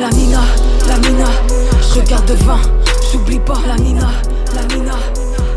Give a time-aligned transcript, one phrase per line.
[0.00, 0.40] La Nina,
[0.88, 1.26] la Nina,
[1.82, 2.56] je regarde devant,
[3.12, 3.58] j'oublie pas.
[3.66, 4.08] La Nina,
[4.54, 4.94] la Nina,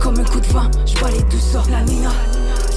[0.01, 1.63] comme un coup de vent, je les douceurs.
[1.71, 2.09] La Nina,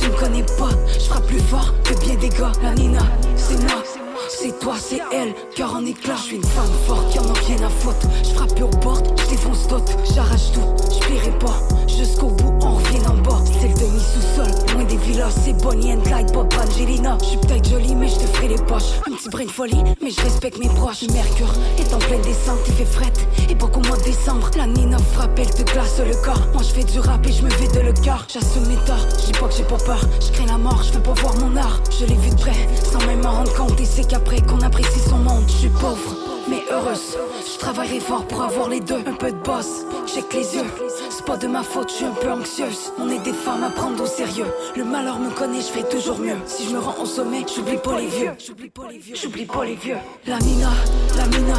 [0.00, 2.52] tu me connais pas, je frappe plus fort que bien des gars.
[2.62, 3.00] La Nina,
[3.34, 3.82] c'est moi.
[4.28, 6.14] C'est toi, c'est elle, cœur en éclat.
[6.18, 8.06] Je suis une femme forte qui en a rien à foutre.
[8.22, 9.92] Je frappe aux portes, je défonce d'autres.
[10.14, 10.60] J'arrache tout,
[10.92, 11.58] je pas.
[11.96, 13.42] Jusqu'au bout, on revient en bas.
[13.58, 15.32] C'est le demi-sous-sol, loin des villas.
[15.42, 17.16] C'est Bonnie and Clyde, Bob Angelina.
[17.22, 19.00] Je suis peut-être jolie, mais je te ferai les poches.
[19.06, 21.04] Un petit brin de folie, mais je respecte mes proches.
[21.10, 23.12] Mercure est en pleine descente, il fait fret.
[23.48, 26.46] Et beaucoup mois de décembre, la Nina frappe, elle te glace le corps.
[26.52, 28.26] Moi je fais du rap et je me vide le cœur.
[28.28, 30.00] J'assume mes torts, je dis pas que j'ai pas peur.
[30.20, 31.80] Je la mort, je veux pas voir mon art.
[31.98, 33.80] Je l'ai vu de près, sans même m'en rendre compte.
[33.80, 36.14] Et c'est qu'après qu'on apprécie son monde, je suis pauvre
[36.48, 37.16] mais heureuse.
[37.52, 40.85] Je travaillerai fort pour avoir les deux, un peu de boss, check les yeux.
[41.26, 42.92] Pas de ma faute, je suis un peu anxieuse.
[43.00, 44.46] On est des femmes à prendre au sérieux.
[44.76, 46.36] Le malheur me connaît, je fais toujours mieux.
[46.46, 48.30] Si je me rends au sommet, j'oublie pas les vieux.
[48.38, 49.16] J'oublie pas les vieux.
[49.16, 49.96] J'oublie pas les vieux.
[50.24, 50.70] La Nina,
[51.16, 51.56] la Nina,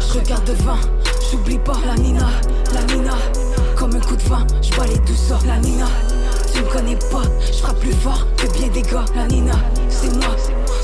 [0.00, 0.76] je regarde devant.
[1.30, 2.28] J'oublie pas la Nina,
[2.74, 3.14] la Nina.
[3.74, 5.40] Comme un coup de vent, je les douceurs.
[5.46, 5.86] La Nina,
[6.52, 9.06] tu me connais pas, je frappe plus fort que bien des gars.
[9.14, 9.54] La Nina,
[9.88, 10.36] c'est moi.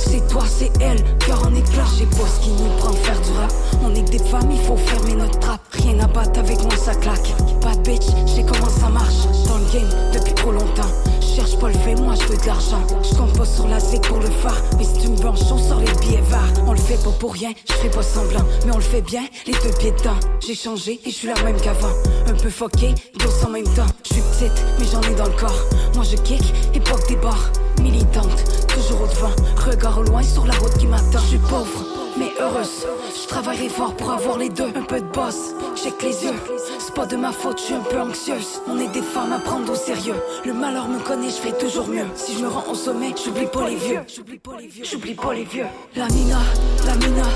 [0.05, 1.85] C'est toi, c'est elle, cœur en éclat.
[1.97, 3.53] J'ai ce qui nous prend faire du rap.
[3.85, 5.61] On est que des femmes, il faut fermer notre trappe.
[5.73, 7.35] Rien à battre avec moi, ça claque.
[7.61, 9.27] Pas bitch, je sais comment ça marche.
[9.49, 11.12] Dans le game depuis trop longtemps.
[11.35, 12.83] Cherche pas le fait, moi je veux de l'argent.
[13.03, 14.61] Je compte pas sur la Z pour le phare.
[14.77, 16.45] Mais si tu me veux on sort les billets var.
[16.67, 18.45] On le fait pas pour rien, je fais pas semblant.
[18.67, 20.19] Mais on le fait bien, les deux pieds dedans.
[20.41, 21.93] J'ai changé et je suis la même qu'avant.
[22.29, 23.87] Un peu foqué, dos en même temps.
[24.05, 25.65] Je suis petite, mais j'en ai dans le corps.
[25.95, 26.43] Moi je kick,
[26.75, 27.51] époque des bars.
[27.81, 29.35] Militante, toujours au devant.
[29.67, 31.19] Regard au loin sur la route qui m'attend.
[31.25, 31.85] Je suis pauvre,
[32.17, 32.87] mais heureuse.
[33.15, 34.71] Je travaillerai fort pour avoir les deux.
[34.75, 36.35] Un peu de boss, check les yeux.
[36.79, 38.61] C'est pas de ma faute, je suis un peu anxieuse.
[38.69, 40.17] On est des femmes à prendre au sérieux.
[40.45, 42.07] Le malheur me connaît, je fais toujours mieux.
[42.15, 44.01] Si je me rends au sommet, j'oublie pas les vieux.
[44.15, 44.85] J'oublie pas les vieux.
[44.85, 45.67] J'oublie pas les vieux.
[45.97, 46.39] La Nina,
[46.87, 47.29] la Nina,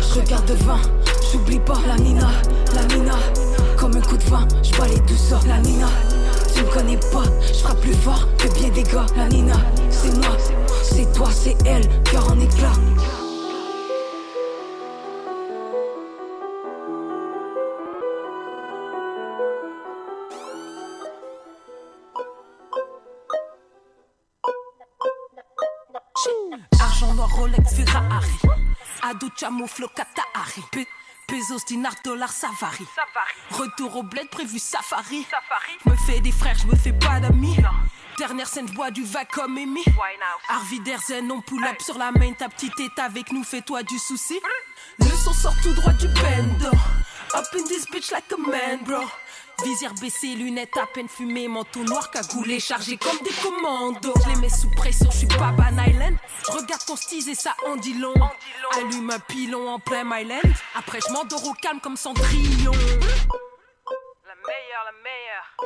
[0.00, 0.80] je regarde devant.
[1.32, 2.28] J'oublie pas la Nina,
[2.74, 3.14] la Nina.
[3.76, 5.44] Comme un coup de vent, je les douceurs.
[5.46, 5.88] La Nina
[6.54, 9.06] tu me connais pas, je frappe plus fort que bien des gars.
[9.16, 9.56] La Nina,
[9.90, 10.36] c'est moi,
[10.82, 12.72] c'est toi, c'est elle, cœur en éclat.
[29.14, 30.86] Ado, Chamo, Flo, Katahari.
[31.26, 32.86] Pesos, dinars, dollars, ça varie.
[33.50, 35.24] Retour au bled, prévu safari.
[35.86, 37.56] Me fais des frères, je me fais pas d'amis.
[38.18, 39.84] Dernière scène, je bois du va comme Amy.
[40.48, 42.32] Harvey Derzen, on pull up sur la main.
[42.32, 44.38] Ta petite est avec nous, fais-toi du souci.
[44.98, 46.76] Le son sort tout droit du bendo.
[47.34, 49.00] Up in this bitch like a man, bro.
[49.62, 54.14] Visière baissée, lunettes à peine fumées, manteau noir cagoulé, chargé comme des commandos.
[54.24, 56.16] Je les mets sous pression, je suis pas Van Island.
[56.48, 58.14] Regarde ton style et ça en dit long.
[58.72, 60.40] Allume un pilon en plein Myland.
[60.74, 62.72] Après, je m'endors au calme comme Cendrillon.
[62.72, 65.56] La meilleure, la meilleure.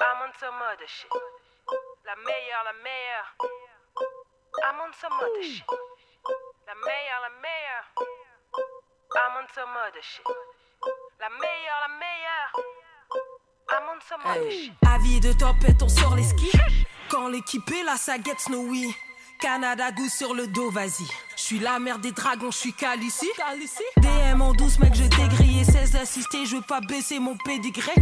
[0.00, 1.10] I'm on some other shit.
[2.06, 3.36] La meilleure, la meilleure.
[4.64, 5.64] I'm on some other shit.
[6.66, 7.86] La meilleure, la meilleure.
[9.14, 10.24] I'm on some other shit.
[11.20, 12.52] La meilleure, la meilleure.
[14.50, 14.72] Shit.
[14.86, 16.52] Avis de tempête, on sort les skis.
[17.10, 18.94] Quand l'équipe est là, ça get snowy.
[19.40, 21.06] Canada goût sur le dos, vas-y.
[21.36, 23.28] Je suis la mère des dragons, je suis ici.
[23.98, 27.92] DM en douce, mec, je t'ai grillé 16 assistés, je veux pas baisser mon pédigré.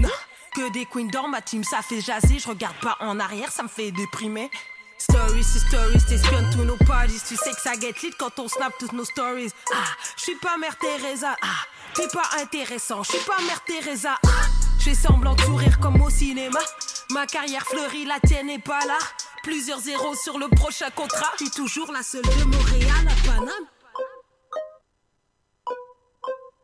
[0.54, 2.38] Que des queens dans ma team, ça fait jaser.
[2.38, 4.50] Je regarde pas en arrière, ça me fait déprimer.
[4.98, 7.20] Stories, c'est stories, t'espionnes tous nos parties.
[7.28, 9.52] Tu sais que ça get lit quand on snap toutes nos stories.
[9.74, 9.84] Ah,
[10.16, 11.36] je suis pas mère Teresa.
[11.42, 13.02] Ah, t'es pas intéressant.
[13.02, 14.16] Je suis pas mère Teresa.
[14.26, 14.30] Ah,
[14.78, 16.60] fais semblant de sourire comme au cinéma.
[17.10, 18.98] Ma carrière fleurit, la tienne est pas là.
[19.42, 21.32] Plusieurs zéros sur le prochain contrat.
[21.38, 23.66] Je suis toujours la seule de Montréal à Paname.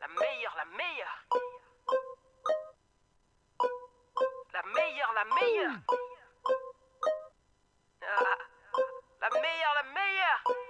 [0.01, 1.27] La meilleure, la meilleure.
[4.53, 5.79] La meilleure, la meilleure.
[9.21, 10.62] La meilleure, la meilleure.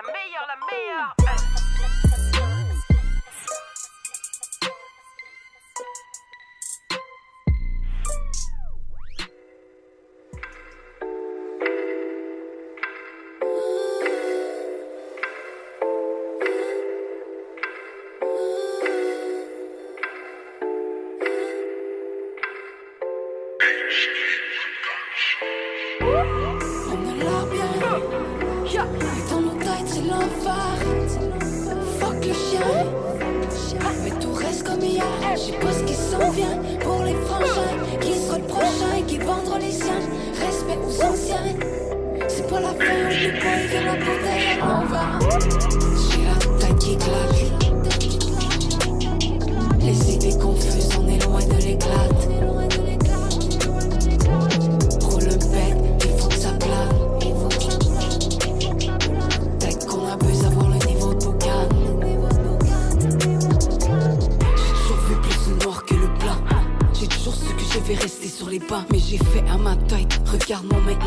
[0.00, 1.57] La meilleure, la meilleure.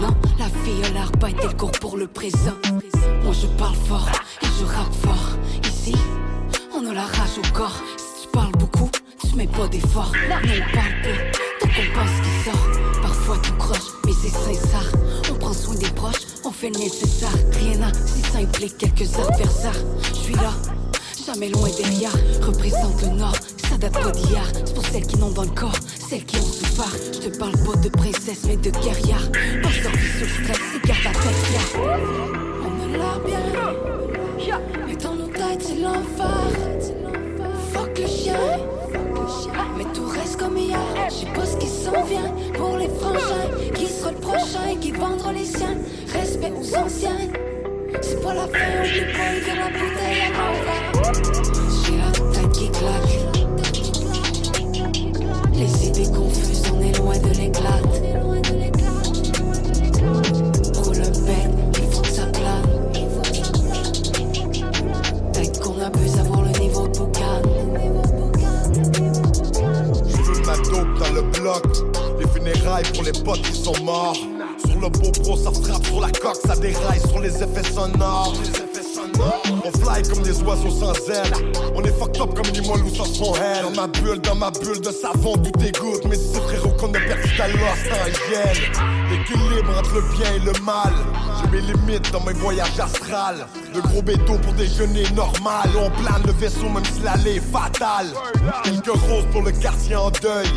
[0.01, 0.17] Maintenant.
[0.39, 2.55] La fille a l'air bête, elle court pour le présent.
[3.23, 4.09] Moi je parle fort
[4.41, 5.37] et je rappe fort.
[5.63, 5.95] Ici,
[6.75, 7.81] on a la rage au corps.
[7.97, 8.89] Si tu parles beaucoup,
[9.19, 10.11] tu mets pas d'effort.
[10.13, 13.01] Mais on parle peu, donc on pense qui sort.
[13.01, 14.91] Parfois tout croche, mais c'est sincère.
[15.31, 17.33] On prend soin des proches, on fait le nécessaire.
[17.59, 19.81] Rien à si ça implique quelques adversaires.
[20.09, 20.53] Je suis là,
[21.33, 22.11] jamais loin derrière.
[22.41, 24.43] Représente le nord, ça date pas d'hier.
[24.65, 25.77] C'est pour celles qui n'ont dans le corps,
[26.09, 26.93] celles qui ont souffert.
[27.13, 29.31] Je te parle pas de princesse, mais de guerrière.
[29.61, 31.81] Pas sorti sur stress, et garde la tête fière.
[32.63, 36.49] On a l'air bien, mais dans nos têtes c'est l'enfer.
[37.73, 38.35] Fuck le chien,
[39.77, 40.79] mais tout reste comme hier.
[41.09, 43.71] Je sais pas ce qui s'en vient pour les frangins.
[43.73, 45.77] Qui sera le prochain qui vendra les siens?
[46.13, 47.29] Respect aux anciens.
[47.99, 50.31] C'est pas la fin, oublie pas, il vient la bouteille.
[51.83, 53.15] J'ai la tête qui claque.
[55.53, 58.01] Les idées confuses, on est loin de l'éclate.
[60.77, 62.69] Roule le bec, il faut que ça plane.
[65.33, 67.41] Dès qu'on abuse, avoir le niveau de boucan.
[70.07, 71.63] Je veux ma dope dans le bloc.
[72.19, 74.17] Les funérailles pour les potes qui sont morts.
[74.81, 78.33] Le beau pro, ça frappe sur la coque, ça déraille sur les effets sonores.
[79.63, 81.31] On fly comme des oiseaux sans aile.
[81.75, 83.61] On est fucked up comme molle ou sans son haine.
[83.61, 86.05] Dans ma bulle, dans ma bulle de savon, tout égoutte.
[86.09, 87.91] Mais c'est frérot qu'on a perdu ta lost
[88.27, 89.00] gel.
[89.21, 90.93] L'équilibre entre le bien et le mal.
[91.39, 93.45] J'ai mes limites dans mes voyages astrales.
[93.73, 95.69] De gros bétos pour déjeuner normal.
[95.77, 98.07] On plane le vaisseau même si l'allée est fatale.
[98.63, 100.49] Quelques roses pour le quartier en deuil.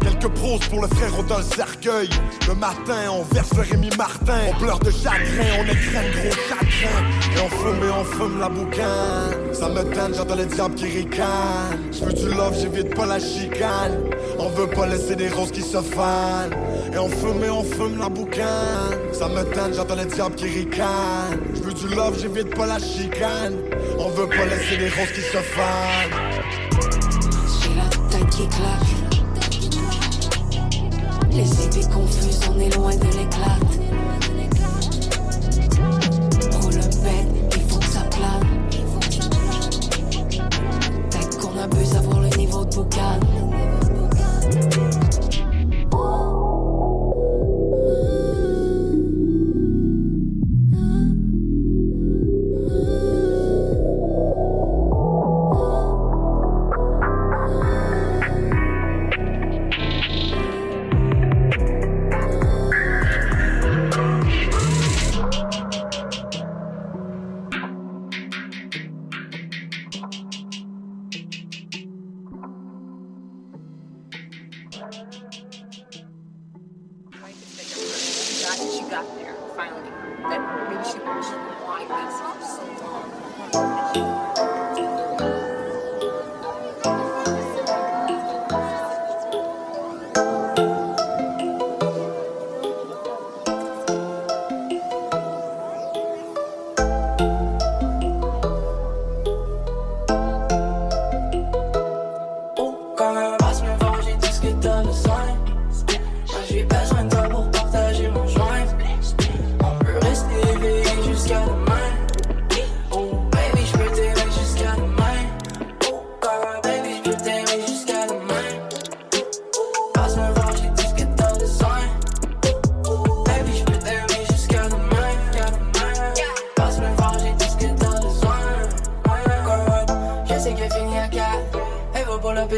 [0.00, 0.88] Quelques pros pour le
[1.28, 2.08] dans le cercueil.
[2.48, 4.38] Le matin, on verse le Rémi Martin.
[4.48, 7.36] On pleure de chagrin, on écrème gros chagrin.
[7.36, 9.54] Et on fume et on fume la boucane.
[9.54, 11.78] Ça me tente, j'entends les diables qui ricanent.
[11.92, 14.10] Je veux du love, j'évite pas la chicane.
[14.38, 16.54] On veut pas laisser des roses qui se fanent.
[16.92, 18.07] Et on fume et on fume la
[19.12, 21.38] Ça me tente, j'entends les diables qui ricanent.
[21.54, 23.54] Je veux du love, j'évite pas la chicane.
[23.98, 26.10] On veut pas laisser des roses qui se fanent.
[27.60, 28.96] J'ai la tête qui claque.
[31.30, 33.60] Les idées confuses, on est loin de l'éclate.
[36.62, 37.26] Roule le bec,
[37.56, 38.48] il faut que ça plane.
[41.10, 43.20] Dès qu'on abuse, avoir le niveau de boucan.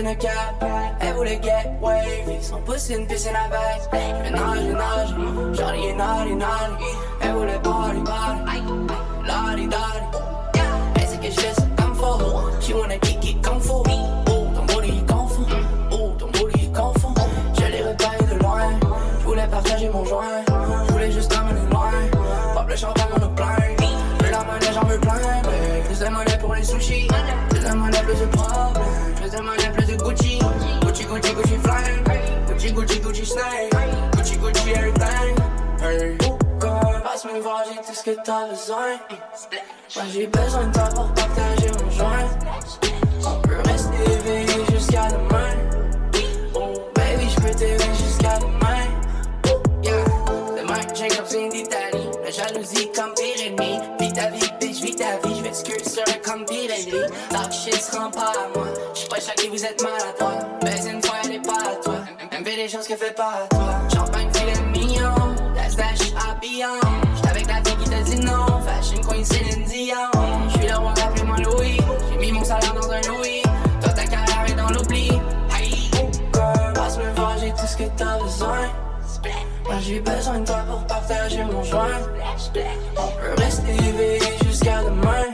[0.03, 0.65] Pin de cap.
[1.01, 2.43] Elle voulait get wavy.
[2.43, 4.25] Son pouce une piscine vague.
[4.25, 5.85] Je nage, je nage.
[5.85, 6.85] Est naughty, naughty.
[7.21, 8.63] Elle voulait party, party.
[9.27, 10.10] Lottie, dottie.
[38.31, 42.29] Moi j'ai besoin de toi pour partager mon joint.
[43.27, 45.51] On peut rester éveillé jusqu'à demain.
[46.55, 48.87] Oh baby, je peux t'aimer jusqu'à demain.
[49.83, 50.05] Yeah,
[50.57, 52.09] demain j'ai comme c'est d'Italie.
[52.25, 53.81] La jalousie comme pire ennemi.
[53.99, 55.37] Vis ta vie, bitch, vis ta vie.
[55.37, 57.03] Je vais te comme Pirelli.
[57.33, 58.69] Dark shit se rend pas à moi.
[58.95, 60.39] J'suis pas choqué, vous êtes maladroit.
[60.63, 61.97] Baise une fois, elle est pas à toi.
[62.31, 63.60] Même fait des choses que fait pas à toi.
[69.21, 70.49] Queen, Céline Dion.
[70.49, 71.77] J'suis le roi, appelez-moi Louis.
[72.11, 73.43] J'ai mis mon salaire dans un Louis.
[73.81, 75.11] Toi, ta carrière est dans l'oubli.
[75.51, 78.71] Hey, oh girl, passe me voir, j'ai tout ce que t'as besoin.
[79.67, 81.87] Moi j'ai besoin de toi pour partager mon joint.
[82.97, 85.27] On peut rester éveillé jusqu'à demain.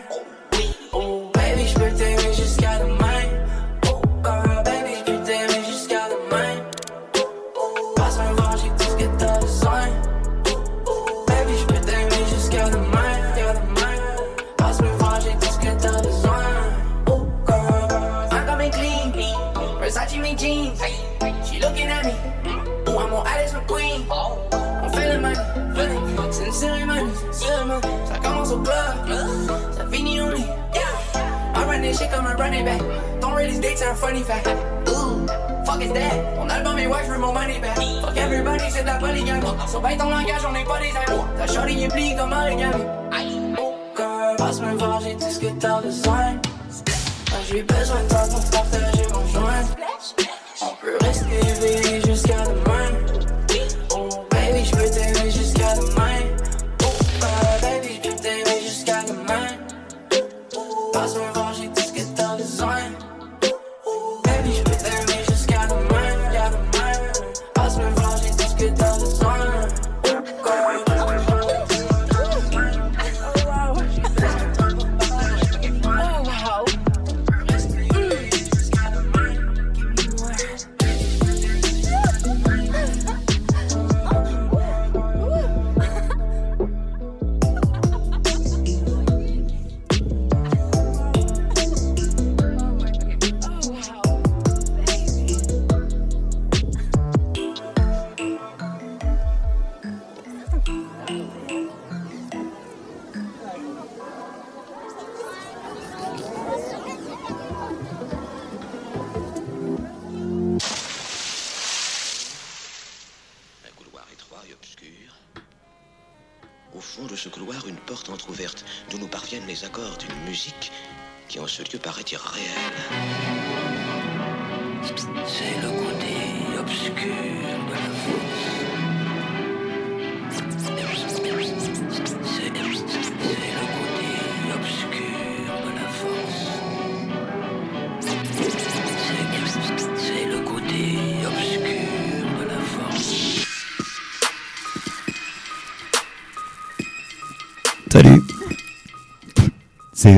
[20.47, 20.79] Jeans.
[21.45, 22.15] She looking at me.
[22.87, 24.07] Oh, I'm on Alice McQueen.
[24.95, 25.37] Fait le money,
[25.75, 25.99] money.
[26.31, 27.83] C'est une cérémonie, cérémonie.
[28.07, 28.95] Ça commence au club,
[29.77, 30.47] ça finit au lit.
[30.75, 30.83] Yeah.
[31.55, 32.81] I run this shit comme un running back.
[33.21, 34.49] Don't really date, c'est un funny fact.
[34.89, 35.27] Ooh,
[35.65, 36.37] fuck is that?
[36.37, 37.77] Mon album est je veux mon money back.
[37.77, 39.47] Fuck everybody, c'est de la polygamie.
[39.69, 41.23] Sur bien ton langage, on n'est pas des amis.
[41.39, 42.85] Ta shorty est pliée comme origami.
[43.59, 46.41] Oh girl, passe me voir, j'ai tout ce que t'as besoin.
[47.49, 49.76] J'ai besoin de toi pour partager mon joint.
[51.27, 52.45] On peut rester éveillé jusqu'à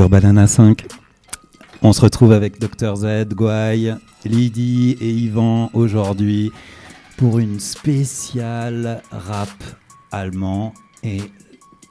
[0.09, 0.87] C'est Urbanana 5.
[1.83, 6.51] On se retrouve avec Dr Z, Guay, Lydie et Yvan aujourd'hui
[7.19, 9.51] pour une spéciale rap
[10.11, 10.73] allemand
[11.03, 11.21] et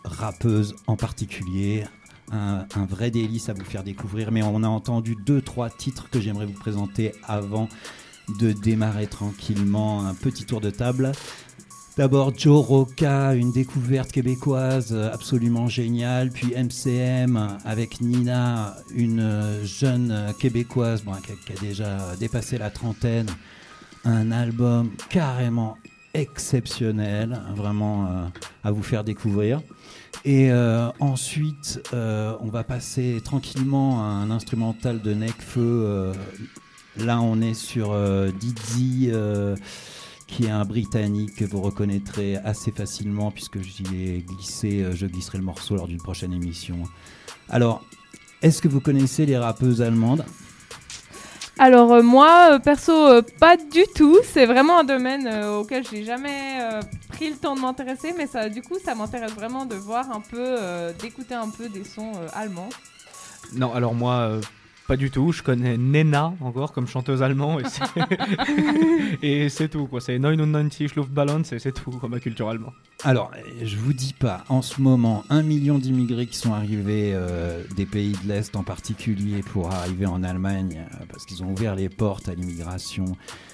[0.03, 1.83] rappeuse en particulier.
[2.31, 6.09] Un, un vrai délice à vous faire découvrir, mais on a entendu deux, trois titres
[6.09, 7.69] que j'aimerais vous présenter avant
[8.39, 11.11] de démarrer tranquillement un petit tour de table.
[11.97, 21.03] D'abord Joe Roca, une découverte québécoise absolument géniale, puis MCM avec Nina, une jeune québécoise
[21.23, 23.25] qui, a, déjà dépassé la trentaine,
[24.05, 25.75] un album carrément
[26.13, 28.25] exceptionnel, vraiment euh,
[28.63, 29.59] à vous faire découvrir.
[30.23, 36.13] Et euh, ensuite, euh, on va passer tranquillement à un instrumental de Necfeu.
[36.97, 38.31] là, on est sur euh,
[40.27, 45.07] qui est un Britannique que vous reconnaîtrez assez facilement puisque j'y ai glissé, euh, je
[45.07, 46.83] glisserai le morceau lors d'une prochaine émission.
[47.49, 47.83] Alors,
[48.41, 50.25] est-ce que vous connaissez les rappeuses allemandes?
[51.59, 54.17] Alors euh, moi, euh, perso, euh, pas du tout.
[54.23, 58.27] C'est vraiment un domaine euh, auquel j'ai jamais euh, pris le temps de m'intéresser, mais
[58.27, 61.83] ça, du coup, ça m'intéresse vraiment de voir un peu, euh, d'écouter un peu des
[61.83, 62.69] sons euh, allemands.
[63.53, 64.41] Non, alors moi, euh,
[64.87, 67.61] Pas du tout, je connais Nena encore comme chanteuse allemande
[69.21, 69.99] et c'est- tout quoi.
[69.99, 72.71] C'est 99 Luftballons et c'est tout comme culture allemande.
[73.03, 77.63] Alors, je vous dis pas, en ce moment, un million d'immigrés qui sont arrivés euh,
[77.75, 81.75] des pays de l'Est en particulier pour arriver en Allemagne, euh, parce qu'ils ont ouvert
[81.75, 83.05] les portes à l'immigration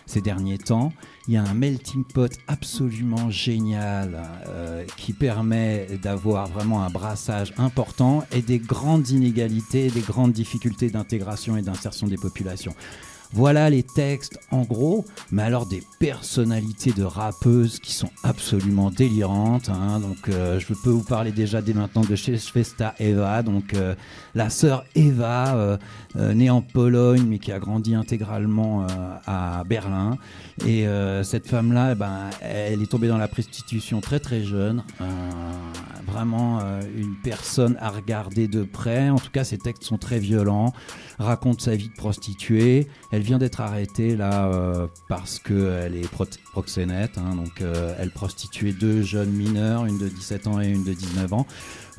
[0.05, 0.93] ces derniers temps.
[1.27, 7.53] Il y a un melting pot absolument génial euh, qui permet d'avoir vraiment un brassage
[7.57, 11.22] important et des grandes inégalités, des grandes difficultés d'intégration
[11.57, 12.73] et d'insertion des populations.
[13.35, 19.69] Voilà les textes en gros, mais alors des personnalités de rappeuses qui sont absolument délirantes.
[19.69, 19.99] hein.
[19.99, 23.95] Donc euh, je peux vous parler déjà dès maintenant de chez Festa Eva, donc euh,
[24.35, 25.77] la sœur Eva, euh,
[26.15, 28.87] euh, née en Pologne mais qui a grandi intégralement euh,
[29.27, 30.17] à Berlin.
[30.65, 30.85] Et
[31.23, 34.83] cette femme-là, eh ben, elle est tombée dans la prostitution très très jeune.
[36.05, 36.59] Vraiment
[36.95, 39.09] une personne à regarder de près.
[39.09, 40.71] En tout cas, ses textes sont très violents.
[41.17, 42.87] Raconte sa vie de prostituée.
[43.11, 47.17] Elle vient d'être arrêtée là parce qu'elle est pro- proxénète.
[47.17, 47.35] hein.
[47.35, 47.63] donc,
[47.97, 51.47] elle prostituait deux jeunes mineurs, une de 17 ans et une de 19 ans.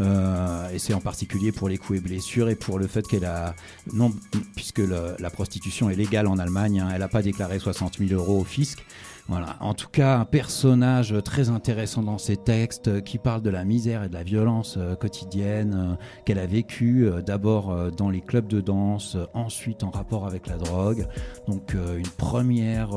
[0.01, 3.25] Euh, et c'est en particulier pour les coups et blessures et pour le fait qu'elle
[3.25, 3.55] a,
[3.93, 4.13] non,
[4.57, 8.41] puisque la prostitution est légale en Allemagne, hein, elle n'a pas déclaré 60 000 euros
[8.41, 8.85] au fisc.
[9.27, 9.57] Voilà.
[9.61, 13.65] En tout cas, un personnage très intéressant dans ses textes euh, qui parle de la
[13.65, 18.47] misère et de la violence euh, quotidienne euh, qu'elle a vécue d'abord dans les clubs
[18.47, 21.07] de danse, ensuite en rapport avec la drogue.
[21.47, 22.91] Donc une première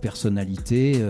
[0.00, 1.02] personnalité.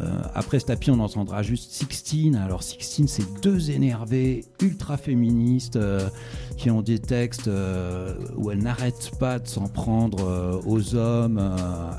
[0.00, 2.36] Euh, après ce tapis, on entendra juste Sixtine.
[2.36, 6.08] Alors Sixtine, c'est deux énervés ultra féministes euh,
[6.56, 11.38] qui ont des textes euh, où elles n'arrêtent pas de s'en prendre aux hommes,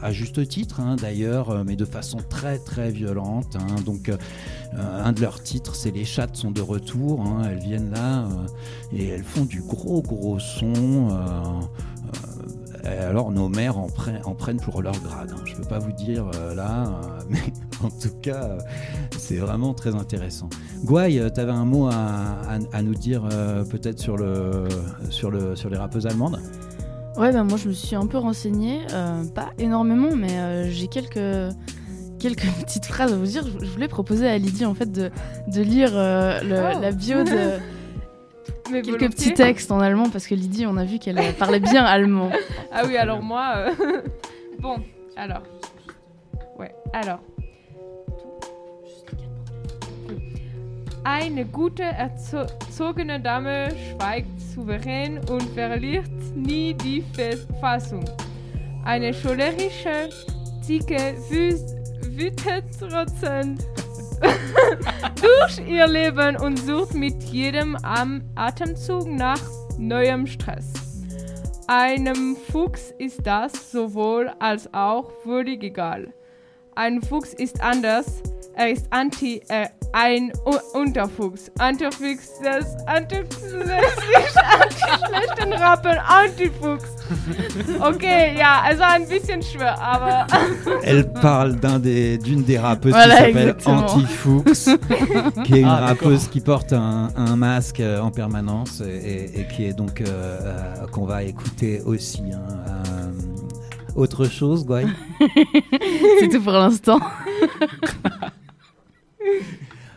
[0.01, 3.55] à juste titre hein, d'ailleurs, mais de façon très très violente.
[3.59, 3.75] hein.
[3.85, 4.11] Donc
[4.75, 7.21] un de leurs titres, c'est Les chattes sont de retour.
[7.21, 7.43] hein.
[7.49, 8.27] Elles viennent là
[8.91, 11.09] et elles font du gros gros son.
[12.83, 15.33] alors nos mères en, pre- en prennent pour leur grade.
[15.45, 16.91] Je ne peux pas vous dire là,
[17.29, 17.39] mais
[17.83, 18.57] en tout cas, euh,
[19.17, 20.49] c'est vraiment très intéressant.
[20.83, 24.67] Gouaille, tu avais un mot à, à- à nous dire euh, peut-être sur, le,
[25.09, 26.39] sur, le, sur les rappeuses allemandes?
[27.17, 30.87] Ouais, bah moi je me suis un peu renseignée, euh, pas énormément, mais euh, j'ai
[30.87, 31.53] quelques
[32.19, 33.43] quelques petites phrases à vous dire.
[33.45, 35.11] Je je voulais proposer à Lydie en fait de,
[35.47, 36.81] de lire euh, le- Oh.
[36.81, 37.29] la bio de
[38.71, 39.09] Mais quelques volontiers.
[39.09, 42.31] petits textes en allemand parce que Lydie, on a vu qu'elle euh, parlait bien allemand.
[42.71, 43.53] Ah oui, alors moi.
[43.57, 44.01] euh,
[44.59, 44.77] bon,
[45.15, 45.43] alors.
[46.57, 47.19] Ouais, alors.
[51.05, 57.03] Eine gute erzogene Dame schweigt souverän und verliert nie die
[57.59, 58.05] Fassung.
[58.85, 60.09] Eine cholerische
[60.65, 61.75] wüs-
[62.17, 63.65] wütet trotzend
[65.21, 67.77] durch ihr Leben und sucht mit jedem
[68.35, 69.41] Atemzug nach
[69.77, 70.71] neuem Stress.
[71.67, 76.13] Einem Fuchs ist das sowohl als auch völlig egal.
[76.75, 78.21] Ein Fuchs ist anders,
[78.55, 81.51] er ist anti, äh, ein U Unterfuchs.
[81.59, 83.43] Antifuchs, das Antifuchs,
[84.61, 86.89] anti-schlechten Rappen, Antifuchs.
[87.79, 90.25] Okay, ja, also ein bisschen schwer, aber
[90.83, 93.55] Elle parle d'un des- d'une des rappeuses Voilà, qui s'appelle.
[93.65, 94.77] Anti-Fuchs,
[95.43, 99.47] qui est une Ah, rappeuse qui porte un, un masque euh, en permanence et, et-
[99.47, 102.23] qui est donc euh, euh, qu'on va écouter aussi.
[102.33, 102.41] hein.
[102.67, 103.11] Euh,
[103.95, 104.89] autre chose, Gouaille
[106.19, 106.99] C'est tout pour l'instant.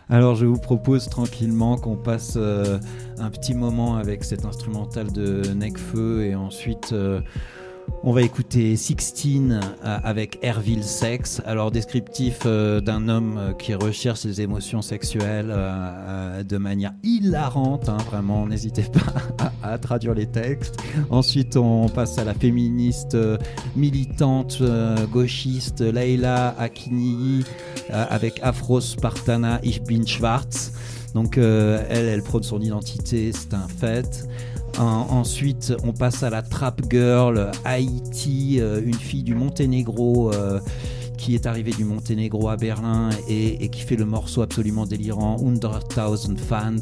[0.09, 2.79] Alors je vous propose tranquillement qu'on passe euh,
[3.19, 7.21] un petit moment avec cet instrumental de Necfeu et ensuite euh,
[8.03, 11.43] on va écouter Sixteen euh, avec Herville Sex.
[11.45, 15.55] Alors descriptif euh, d'un homme euh, qui recherche ses émotions sexuelles
[16.49, 20.77] de manière hilarante, hein, vraiment n'hésitez pas à, traduire les textes.
[21.11, 23.17] Ensuite on passe à la féministe
[23.75, 24.63] militante
[25.13, 27.45] gauchiste Leila Akini
[27.91, 30.73] avec Afro Spartana Ich bin schwarz.
[31.15, 34.27] Donc elle, elle prône son identité, c'est un fait.
[34.79, 40.61] En- ensuite, on passe à la trap girl Haïti, euh, une fille du Monténégro euh,
[41.17, 46.37] qui est arrivée du Monténégro à Berlin et, qui fait le morceau absolument délirant 100,000
[46.37, 46.75] fans.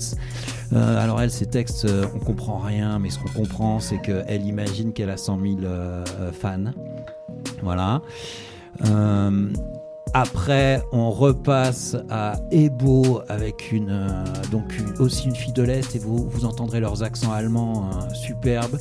[0.73, 4.93] Euh, alors elle, ses textes, on comprend rien, mais ce qu'on comprend, c'est qu'elle imagine
[4.93, 6.73] qu'elle a 100 000 euh, euh, fans.
[7.63, 8.03] Voilà.
[10.17, 15.99] Après, on repasse à Ebo avec une, euh, donc aussi une fille de l'Est et
[15.99, 18.79] vous, vous entendrez leurs accents allemands euh, superbes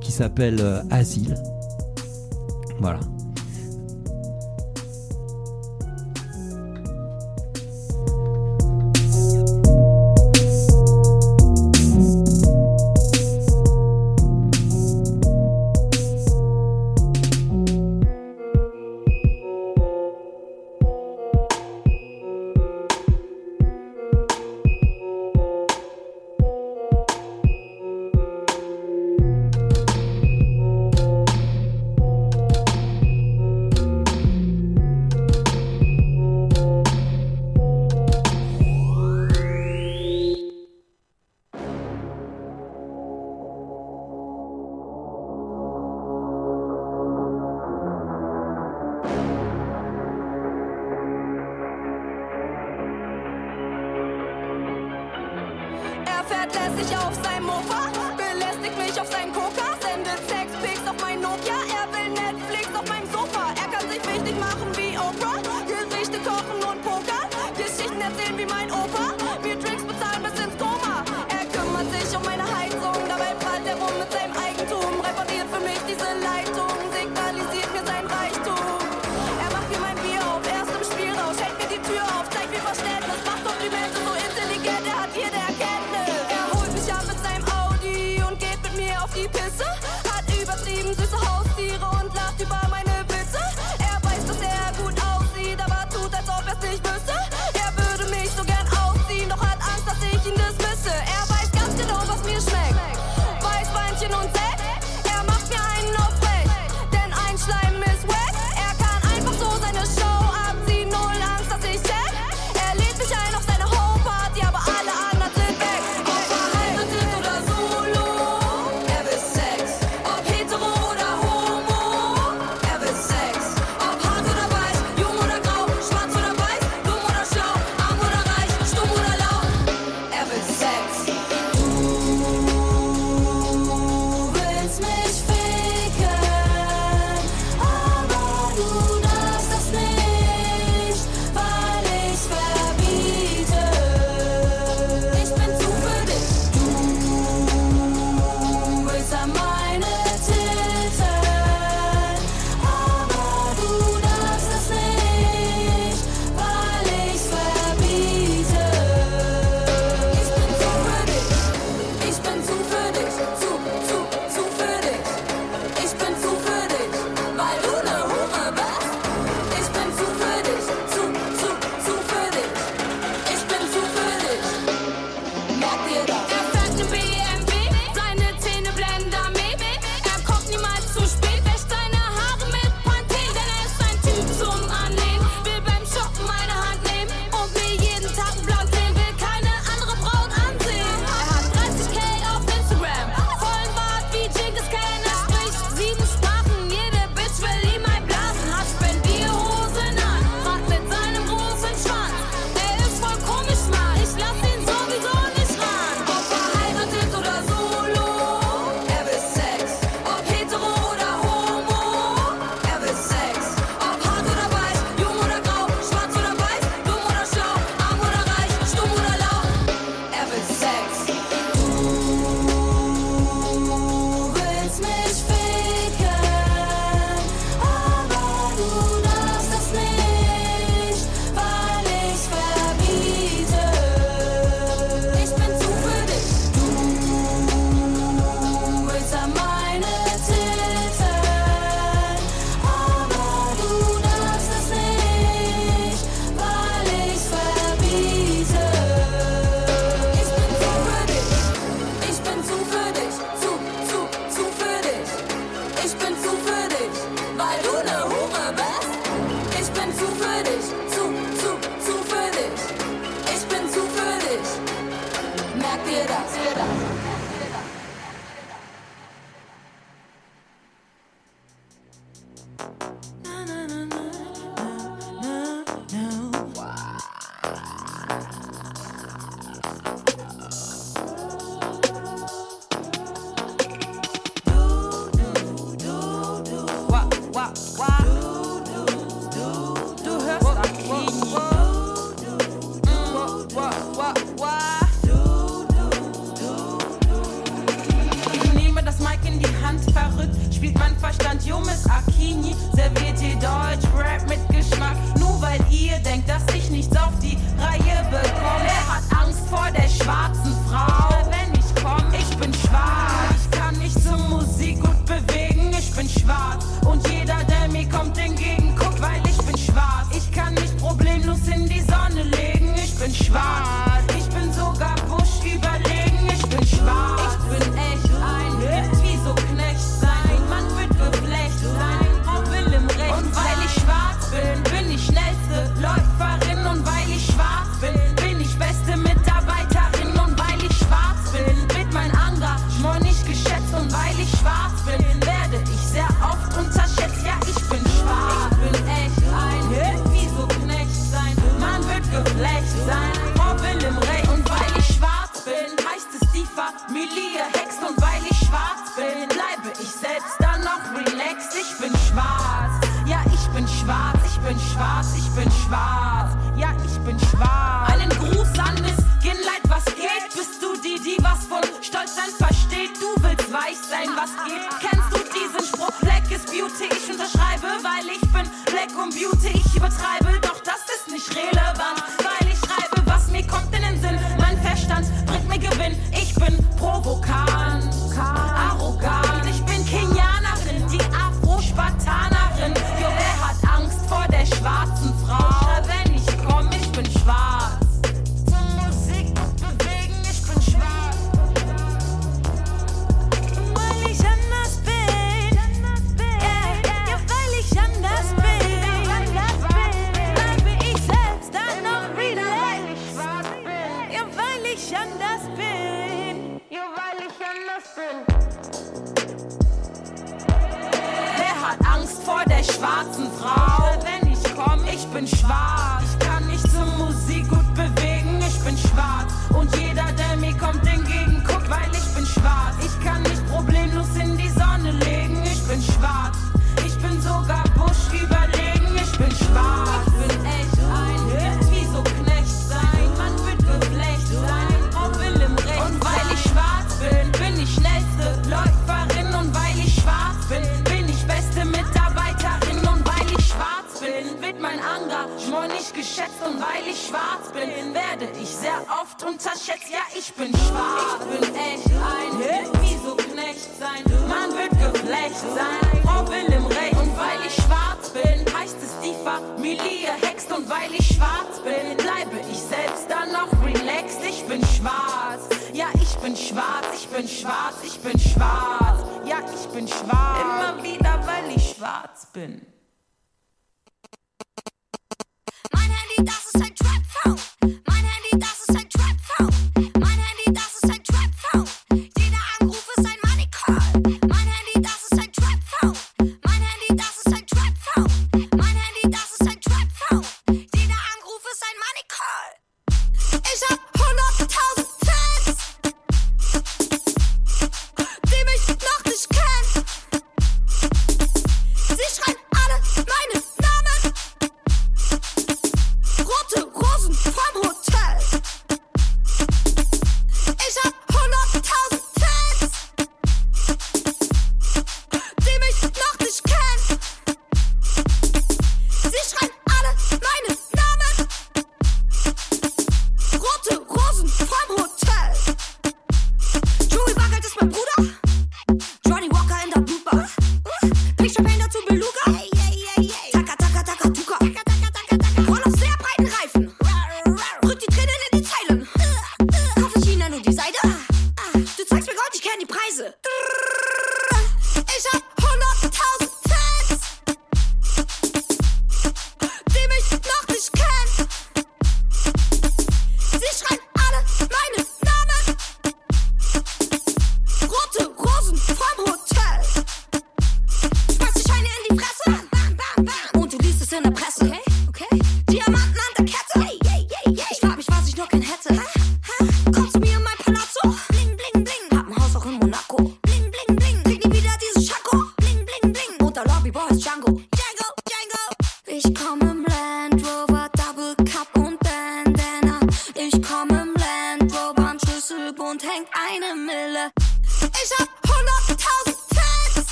[0.00, 1.34] qui s'appelle euh, Asile.
[2.78, 3.00] Voilà.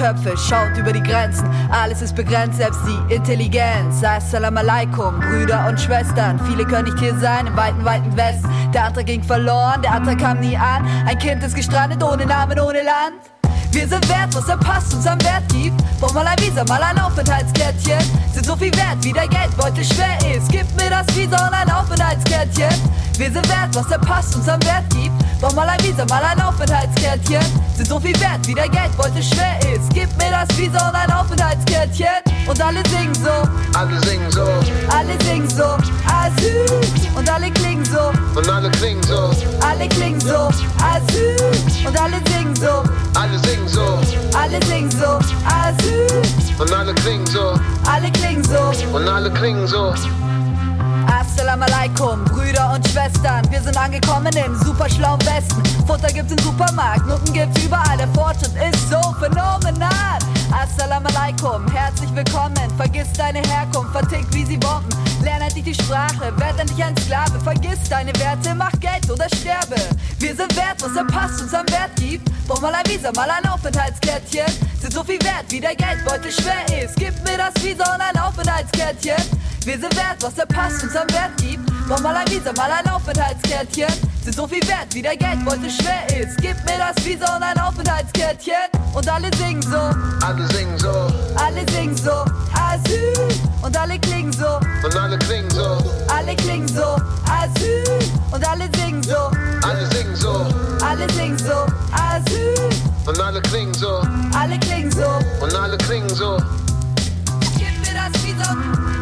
[0.00, 4.02] Köpfe, schaut über die Grenzen, alles ist begrenzt, selbst die Intelligenz.
[4.02, 8.48] Assalamu alaikum, Brüder und Schwestern, viele können nicht hier sein im weiten, weiten Westen.
[8.72, 10.86] Der Antrag ging verloren, der Antrag kam nie an.
[11.06, 13.20] Ein Kind ist gestrandet, ohne Namen, ohne Land.
[13.72, 15.76] Wir sind wert, was der uns am Wert gibt.
[16.00, 18.00] Brauch mal ein Visa, mal ein Aufenthaltskärtchen.
[18.32, 20.50] Sind so viel wert, wie der Geldbeutel schwer ist.
[20.50, 22.99] Gib mir das Visa und ein Aufenthaltskärtchen.
[23.20, 25.12] Wir sind wert, was der Pass uns am Wert gibt.
[25.42, 27.42] Brauch mal ein Visa, mal ein Aufenthaltskärtchen.
[27.76, 29.92] Sind so viel wert, wie der Geldbeutel schwer ist.
[29.92, 32.06] Gib mir das Visa und ein Aufenthaltskärtchen.
[32.46, 33.78] Und alle singen so.
[33.78, 34.46] Alle singen so.
[34.88, 35.64] Alle singen so.
[36.08, 36.64] Asyl.
[37.14, 38.10] Und alle klingen so.
[38.38, 39.30] Und alle klingen so.
[39.60, 40.48] Alle klingen so.
[40.80, 41.36] Asyl.
[41.86, 42.84] Und alle singen so.
[43.20, 43.98] Alle singen so.
[44.32, 45.18] Alle singen so.
[45.44, 46.22] Asyl.
[46.58, 47.52] Und alle klingen so.
[47.84, 48.96] Alle klingen so.
[48.96, 49.92] Und alle klingen so.
[51.20, 53.44] Assalamu alaikum, Brüder und Schwestern.
[53.50, 55.62] Wir sind angekommen im super schlauen Westen.
[55.86, 57.98] Futter gibt's im Supermarkt, Noten gibt's überall.
[57.98, 60.18] Der Fortschritt ist so phänomenal.
[60.50, 60.89] Assalamu
[61.30, 62.56] alaikum, herzlich willkommen.
[62.76, 64.88] Vergiss deine Herkunft, vertickt wie sie Bomben.
[65.22, 67.38] Lern endlich die Sprache, werd endlich ein Sklave.
[67.40, 69.76] Vergiss deine Werte, mach Geld oder sterbe.
[70.18, 72.30] Wir sind wert, was der Pass uns am Wert gibt.
[72.48, 74.46] Brauch mal ein Visa, mal ein Aufenthaltskärtchen.
[74.80, 76.96] Sind so viel wert, wie der Geldbeutel schwer ist.
[76.96, 79.22] Gib mir das Visa und ein Aufenthaltskärtchen.
[79.64, 81.79] Wir sind wert, was der Pass uns am Wert gibt.
[81.90, 83.88] Brauch mal ein Visa, mal ein Aufenthaltskärtchen.
[84.22, 86.36] Sind so viel wert, wie der Geldbeutel schwer ist.
[86.36, 88.54] Gib mir das Visa und ein Aufenthaltskärtchen.
[88.94, 89.90] Und alle singen so.
[90.24, 91.08] Alle singen so.
[91.34, 92.24] Alle singen so.
[92.54, 93.28] Asyl.
[93.60, 94.60] Und alle klingen so.
[94.84, 95.78] Und alle klingen so.
[96.06, 96.96] Alle klingen so.
[97.26, 97.98] Asyl.
[98.30, 99.16] Und alle singen so.
[99.66, 100.46] Alle singen so.
[100.86, 101.66] Alle singen so.
[101.90, 102.70] Asyl.
[103.04, 104.00] Und alle klingen so.
[104.38, 105.08] Alle klingen so.
[105.44, 106.36] Und alle klingen so.
[107.58, 108.56] Gib mir das Visa.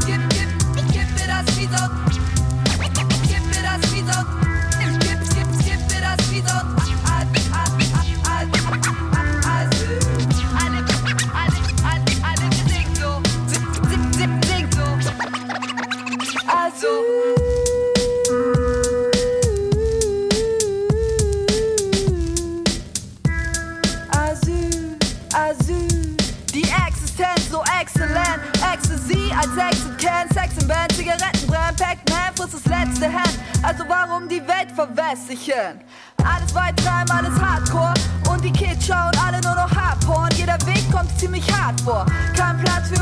[0.06, 1.90] Gib, gib, gib mir das Visa.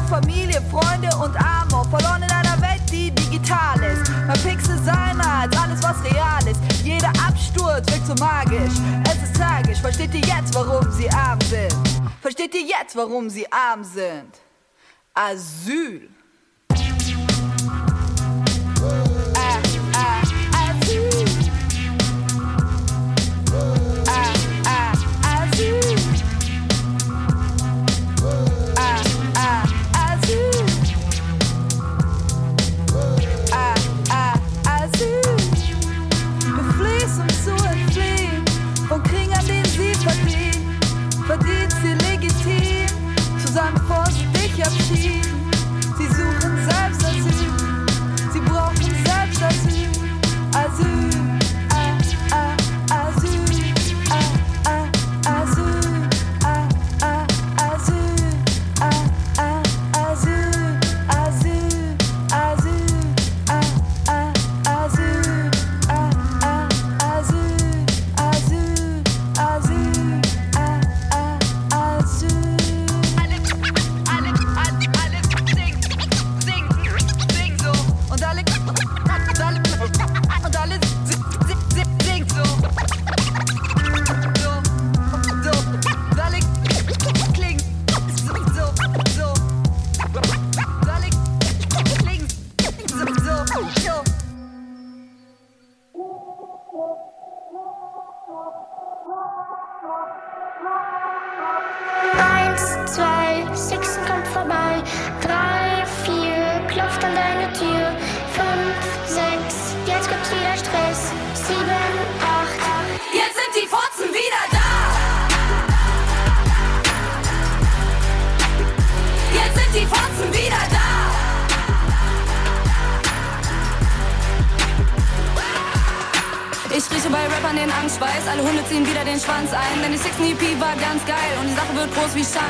[0.07, 1.85] Familie, Freunde und Amor.
[1.91, 2.76] Verloren in einer Welt, die
[3.37, 3.77] digital.
[4.27, 6.61] Mein Pixel seiner als alles, was real ist.
[6.83, 8.75] Jeder Absturz wirkt so magisch.
[9.05, 9.79] Es ist tragisch.
[9.79, 11.75] Versteht ihr jetzt, warum sie arm sind?
[12.21, 14.41] Versteht ihr jetzt, warum sie arm sind?
[15.15, 16.09] Asyl.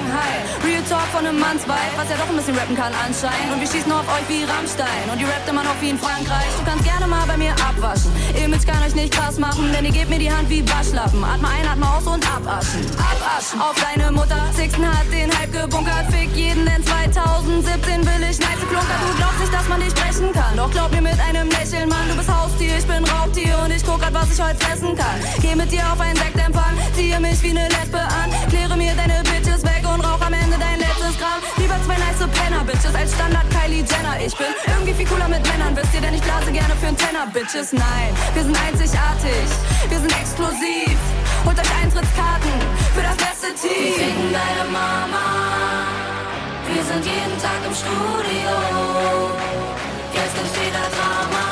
[0.06, 0.46] Shanghai.
[0.64, 3.52] Real Talk von einem Mannsweib, was ja doch ein bisschen rappen kann anscheinend.
[3.52, 6.50] Und wir schießen auf euch wie Rammstein und ihr rappt immer noch wie in Frankreich.
[6.58, 8.12] Du kannst gerne mal bei mir abwaschen.
[8.42, 11.22] Image kann euch nicht krass machen, denn ihr gebt mir die Hand wie Waschlappen.
[11.24, 12.86] Atme ein, atme aus und abaschen.
[12.98, 14.38] Abaschen auf deine Mutter.
[14.54, 16.06] Sixten hat den Hype gebunkert.
[16.10, 18.98] Fick jeden, denn 2017 will ich nice Klunker.
[19.10, 20.56] Du glaubst nicht, dass man dich sprechen kann.
[20.56, 23.84] Doch glaub mir mit einem Lächeln, Mann, du bist Haustier, ich bin Raubtier und ich
[23.84, 25.18] guck grad, was ich heute fressen kann.
[25.42, 29.22] Geh mit dir auf einen Sektempfang, ziehe mich wie eine Lesbe an, kläre mir deine
[29.22, 31.40] Bitches weg und rauch am Ende dein letztes Gramm.
[31.56, 34.16] Lieber zwei nice Penner-Bitches als Standard Kylie Jenner.
[34.24, 36.96] Ich bin irgendwie viel cooler mit Männern, wisst ihr, denn ich blase gerne für einen
[36.96, 37.72] Tenner, Bitches.
[37.72, 39.48] Nein, wir sind einzigartig,
[39.88, 40.98] wir sind explosiv.
[41.44, 42.54] Holt euch Eintrittskarten
[42.94, 43.84] für das beste Team.
[43.84, 45.26] Wir ficken deine Mama.
[46.66, 48.52] Wir sind jeden Tag im Studio.
[50.12, 51.46] Jetzt gibt's wieder Drama.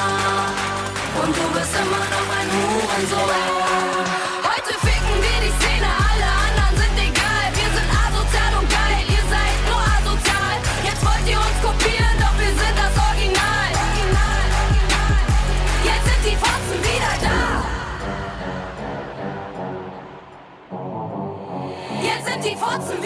[1.23, 3.64] Und du bist immer noch ein Hurensohn.
[22.65, 23.04] 20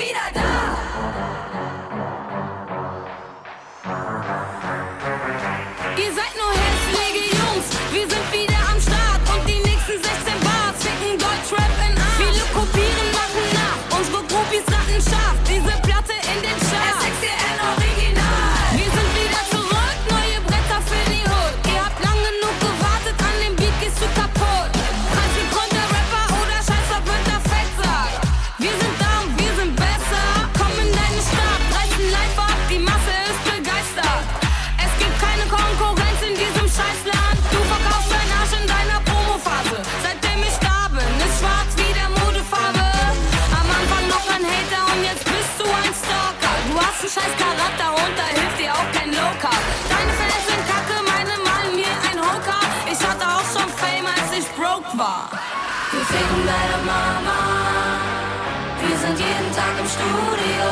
[59.76, 60.66] Im Studio.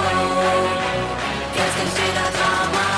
[1.55, 2.89] Jetzt gibt's wieder Drama.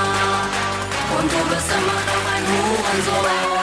[1.18, 3.57] Und du bist immer noch ein Hurensohn.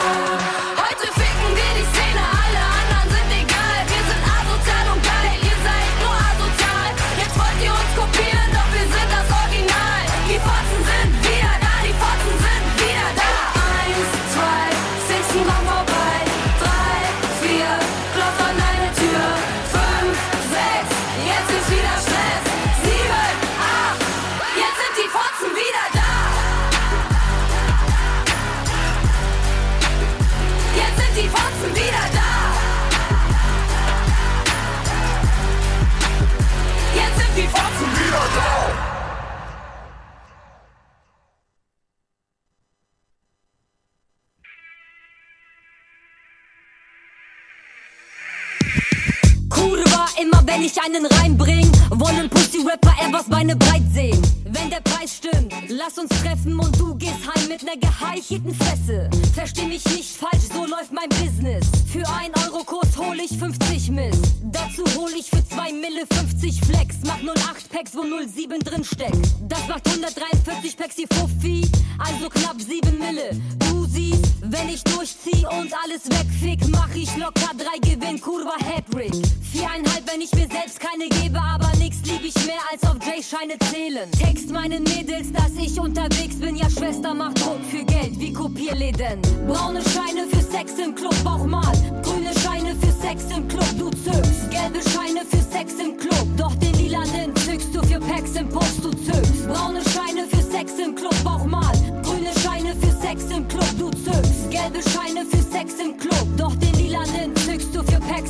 [83.26, 84.10] J-Scheine zählen.
[84.12, 89.20] Text meinen Mädels, dass ich unterwegs bin, ja Schwester macht Druck für Geld wie Kopierläden.
[89.48, 91.72] Braune Scheine für Sex im Club, Bauch mal.
[92.04, 94.50] Grüne Scheine für Sex im Club, du zückst.
[94.50, 98.84] Gelbe Scheine für Sex im Club, doch den lilanen zückst du für Packs im Post,
[98.84, 99.48] du zückst.
[99.48, 101.72] Braune Scheine für Sex im Club, Bauch mal.
[102.04, 104.50] Grüne Scheine für Sex im Club, du zückst.
[104.50, 106.15] Gelbe Scheine für Sex im Club,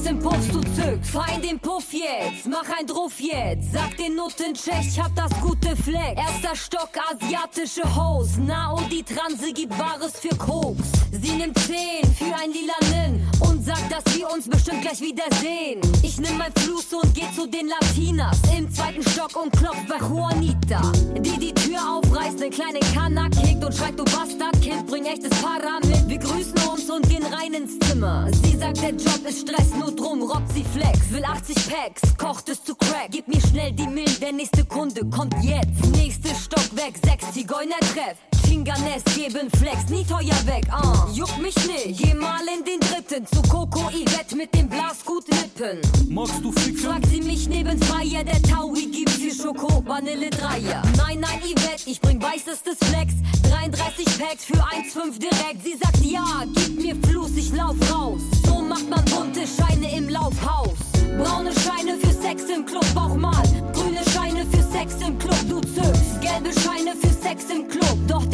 [0.06, 1.10] 15 Puffs, du zückst.
[1.10, 3.72] Fein den Puff jetzt, mach ein Druff jetzt.
[3.72, 6.16] Sag den Nutten Tschech, ich hab das gute Fleck.
[6.16, 8.40] Erster Stock, asiatische Hose.
[8.46, 10.92] Na und die Transe gibt Wahres für Koks.
[11.10, 11.76] Sie nimmt 10
[12.14, 15.80] für ein Lilanen und sagt, dass wir uns bestimmt gleich wiedersehen.
[16.02, 19.98] Ich nimm mein Fluss und geh zu den Latinas im zweiten Stock und klopf bei
[19.98, 20.82] Juanita.
[21.18, 25.30] Die die Tür aufreißt, ne kleine Kanna kickt und schreit, du Bastard, Kind, bring echtes
[25.40, 26.08] Para mit.
[26.08, 28.28] Wir grüßen uns und gehen rein ins Zimmer.
[28.44, 31.10] Sie sagt, der Job ist Stress, nur drum rockt sie Flex.
[31.10, 33.08] Will 80 Packs, kocht es zu Crack.
[33.10, 35.84] Gib mir schnell die Mill, der nächste Kunde kommt jetzt.
[35.92, 38.18] Nächste Stock weg, sechs Zigeuner treff.
[38.48, 40.64] Fingernet geben Flex nie teuer weg.
[40.70, 42.02] Ah, juck mich nicht.
[42.02, 45.80] Geh mal in den dritten zu Coco Yvette mit dem Blasgut-Lippen.
[46.08, 46.78] Magst du ficken?
[46.78, 50.82] Frag sie mich neben Feier, der Taui gibt sie Schoko, Vanille Dreier.
[50.96, 53.14] Nein, nein, Yvette, ich bring weißestes Flex.
[53.50, 55.64] 33 Packs für 1,5 direkt.
[55.64, 58.20] Sie sagt ja, gib mir Fluss, ich lauf raus.
[58.44, 60.78] So macht man bunte Scheine im Laufhaus.
[61.18, 63.42] Braune Scheine für Sex im Club, Bauch mal.
[63.72, 66.20] Grüne Scheine für Sex im Club, du zückst.
[66.20, 68.24] Gelbe Scheine für Sex im Club, doch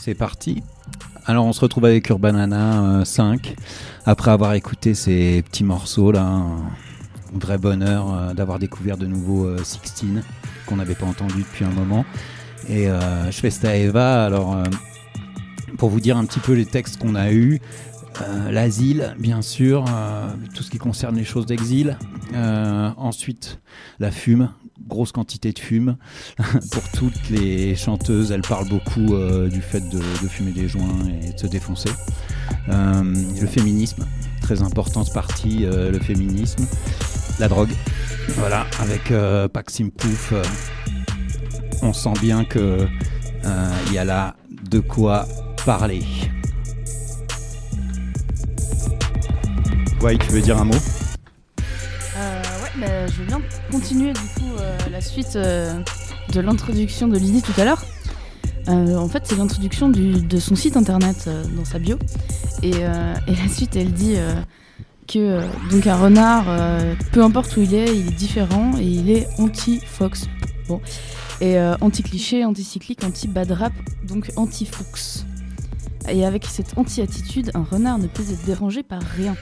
[0.00, 0.62] C'est parti.
[1.26, 3.54] Alors on se retrouve avec Urbanana euh, 5
[4.04, 6.42] après avoir écouté ces petits morceaux là.
[7.34, 10.22] Vrai bonheur euh, d'avoir découvert de nouveau euh, 16
[10.66, 12.04] qu'on n'avait pas entendu depuis un moment.
[12.68, 14.24] Et euh, je fais ça Eva.
[14.24, 14.64] Alors euh,
[15.78, 17.60] pour vous dire un petit peu les textes qu'on a eus.
[18.20, 19.84] euh, L'asile, bien sûr,
[20.54, 21.98] tout ce qui concerne les choses d'exil.
[22.34, 23.58] Ensuite,
[23.98, 24.50] la fume,
[24.86, 25.96] grosse quantité de fume.
[26.70, 29.16] Pour toutes les chanteuses, elles parlent beaucoup
[29.50, 31.90] du fait de, fumer des joints et de se défoncer.
[32.68, 34.06] Le féminisme,
[34.40, 36.66] très importante partie, le féminisme.
[37.38, 37.70] La drogue,
[38.36, 40.42] voilà, avec euh, Maxime Pouf, euh,
[41.82, 42.86] on sent bien que
[43.44, 44.36] euh, il y a là
[44.70, 45.26] de quoi
[45.66, 46.02] parler.
[50.00, 50.74] Ouais, tu veux dire un mot?
[52.16, 55.80] Euh, ouais, bah, je viens de continuer du coup euh, la suite euh,
[56.32, 57.84] de l'introduction de Lydie tout à l'heure.
[58.68, 61.98] Euh, en fait, c'est l'introduction du- de son site internet euh, dans sa bio.
[62.62, 64.34] Et, euh, et la suite, elle dit euh,
[65.20, 69.10] euh, donc un renard, euh, peu importe où il est, il est différent et il
[69.10, 70.28] est anti-fox.
[70.68, 70.80] Bon.
[71.40, 73.72] Et euh, anti-cliché, anti-cyclique, anti-bad rap,
[74.04, 75.26] donc anti-fox.
[76.08, 79.36] Et avec cette anti-attitude, un renard ne peut être dérangé par rien.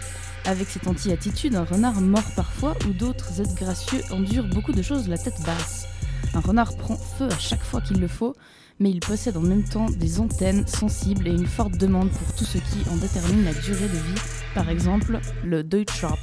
[0.46, 5.08] Avec cette anti-attitude, un renard mord parfois ou d'autres êtres gracieux endurent beaucoup de choses
[5.08, 5.86] la tête basse.
[6.34, 8.34] Un renard prend feu à chaque fois qu'il le faut,
[8.80, 12.44] mais il possède en même temps des antennes sensibles et une forte demande pour tout
[12.44, 14.20] ce qui en détermine la durée de vie,
[14.54, 16.18] par exemple le Deutschrap.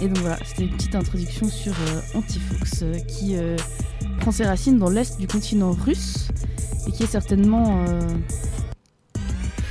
[0.00, 3.56] Et donc voilà, c'était une petite introduction sur euh, Antifox euh, qui euh,
[4.20, 6.28] prend ses racines dans l'est du continent russe
[6.88, 8.00] et qui est certainement euh,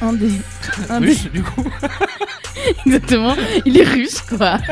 [0.01, 0.31] un des.
[0.89, 1.63] un des- Russe, du coup.
[2.85, 3.35] Exactement,
[3.65, 4.57] il est russe quoi.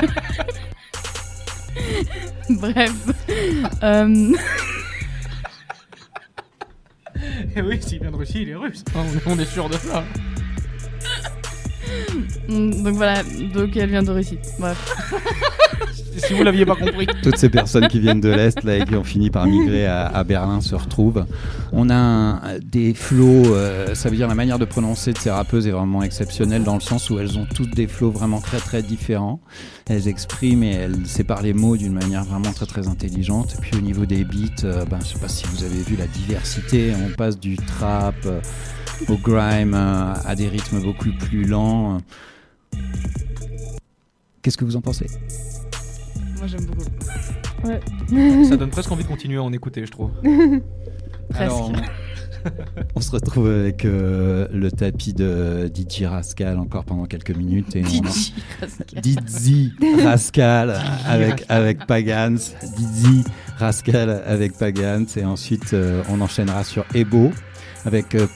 [2.49, 2.91] Bref.
[7.55, 8.83] Et oui, s'il vient de Russie, il est russe.
[8.95, 10.03] On, est, on est sûr de ça.
[12.47, 13.21] Donc voilà,
[13.53, 14.39] donc elle vient de Russie.
[14.59, 14.95] Bref.
[16.17, 17.07] si vous l'aviez pas compris.
[17.21, 20.23] Toutes ces personnes qui viennent de l'Est là, et qui ont fini par migrer à,
[20.23, 21.25] Berlin se retrouvent.
[21.71, 25.67] On a des flots, euh, ça veut dire la manière de prononcer de ces rappeuses
[25.67, 28.81] est vraiment exceptionnelle dans le sens où elles ont toutes des flots vraiment très très
[28.81, 29.39] différents.
[29.89, 33.55] Elles expriment et elles séparent les mots d'une manière vraiment très très intelligente.
[33.57, 35.95] Et puis au niveau des beats, euh, ben, je sais pas si vous avez vu
[35.95, 38.39] la diversité, on passe du trap euh,
[39.09, 41.97] au grime euh, à des rythmes beaucoup plus lents.
[44.41, 45.07] Qu'est-ce que vous en pensez?
[46.43, 46.83] Moi j'aime beaucoup.
[47.63, 47.79] Ouais.
[48.49, 50.11] Ça donne presque envie de continuer à en écouter, je trouve.
[51.35, 52.49] Alors, on,
[52.95, 57.77] on se retrouve avec euh, le tapis de DJ Rascal encore pendant quelques minutes.
[57.77, 59.71] Et on DJ
[60.03, 60.03] Rascal.
[60.03, 62.37] Rascal avec, avec Pagans.
[62.75, 63.23] Dizzy
[63.57, 65.07] Rascal avec Pagans.
[65.15, 67.31] Et ensuite, euh, on enchaînera sur Ebo
[67.85, 68.27] avec euh,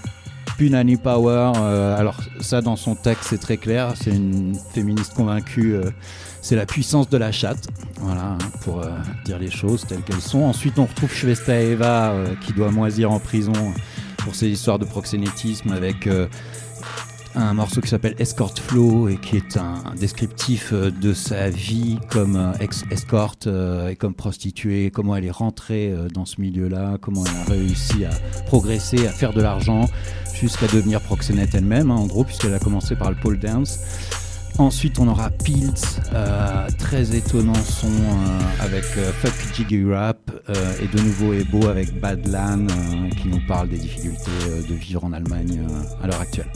[0.58, 1.52] Punani Power.
[1.58, 3.96] Euh, alors, ça, dans son texte, c'est très clair.
[4.02, 5.76] C'est une féministe convaincue.
[6.48, 7.68] C'est la puissance de la chatte,
[8.00, 8.88] voilà, hein, pour euh,
[9.26, 10.44] dire les choses telles qu'elles sont.
[10.44, 13.52] Ensuite, on retrouve Shvesta Eva euh, qui doit moisir en prison
[14.16, 16.26] pour ses histoires de proxénétisme avec euh,
[17.36, 22.54] un morceau qui s'appelle Escort Flow et qui est un, descriptif de sa vie comme
[22.62, 23.50] ex-escorte
[23.90, 28.12] et comme prostituée, comment elle est rentrée dans ce milieu-là, comment elle a réussi à
[28.46, 29.90] progresser, à faire de l'argent
[30.34, 33.80] jusqu'à devenir proxénète elle-même, hein, en gros, puisqu'elle a commencé par le pole dance.
[34.60, 40.18] Ensuite, on aura Pilz, euh, très étonnant son euh, avec euh, Fuck Jiggy Rap
[40.50, 42.66] euh, et de nouveau Ebo avec Badlan
[43.22, 44.32] qui nous parle des difficultés
[44.68, 45.62] de vivre en Allemagne
[46.02, 46.52] à l'heure actuelle.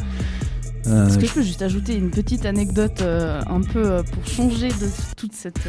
[0.85, 5.33] Est-ce que je peux juste ajouter une petite anecdote un peu pour changer de toute
[5.33, 5.61] cette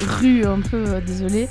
[0.00, 1.46] rue un peu désolée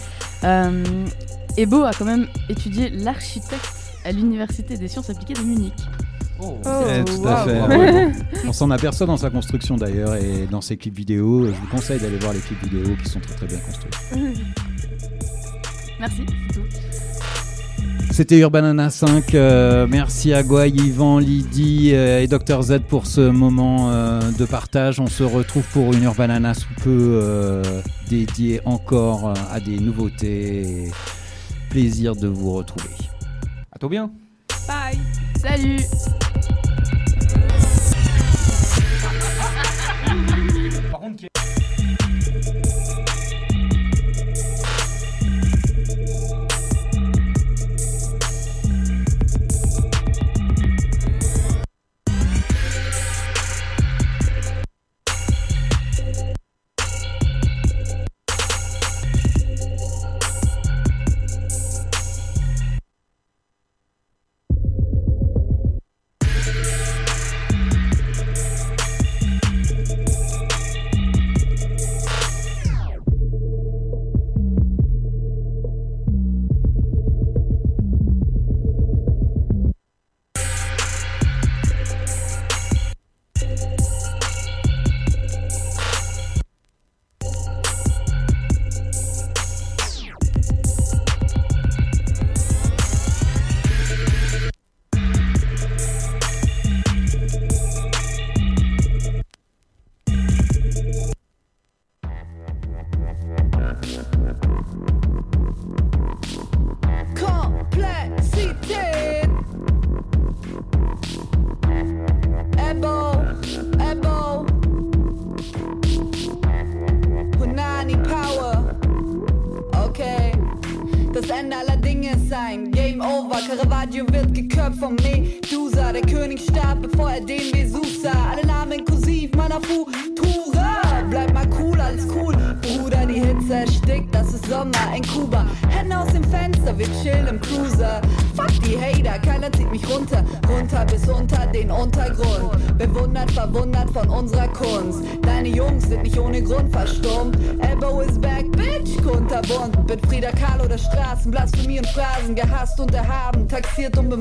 [1.55, 5.74] Ebo a quand même étudié l'architecte à l'université des sciences appliquées de Munich.
[6.42, 7.60] Eh, tout à fait.
[7.60, 7.84] Bravo.
[8.48, 11.48] On s'en aperçoit dans sa construction d'ailleurs et dans ses clips vidéo.
[11.48, 13.92] Je vous conseille d'aller voir les clips vidéo qui sont très très bien construits.
[16.00, 16.66] Merci, c'est tout.
[18.12, 19.34] C'était Urbanana 5.
[19.36, 24.46] euh, merci à Guay, Yvan, Lydie euh, et Dr Z pour ce moment euh, de
[24.46, 25.00] partage.
[25.00, 27.64] On se retrouve pour une Urbanana sous peu euh,
[28.10, 30.62] dédiée encore à des nouveautés.
[30.62, 30.92] Et
[31.70, 32.90] Plaisir de vous retrouver.
[33.72, 34.10] À tout bien.
[34.68, 34.98] Bye.
[35.40, 35.78] Salut.
[41.20, 42.89] Par contre,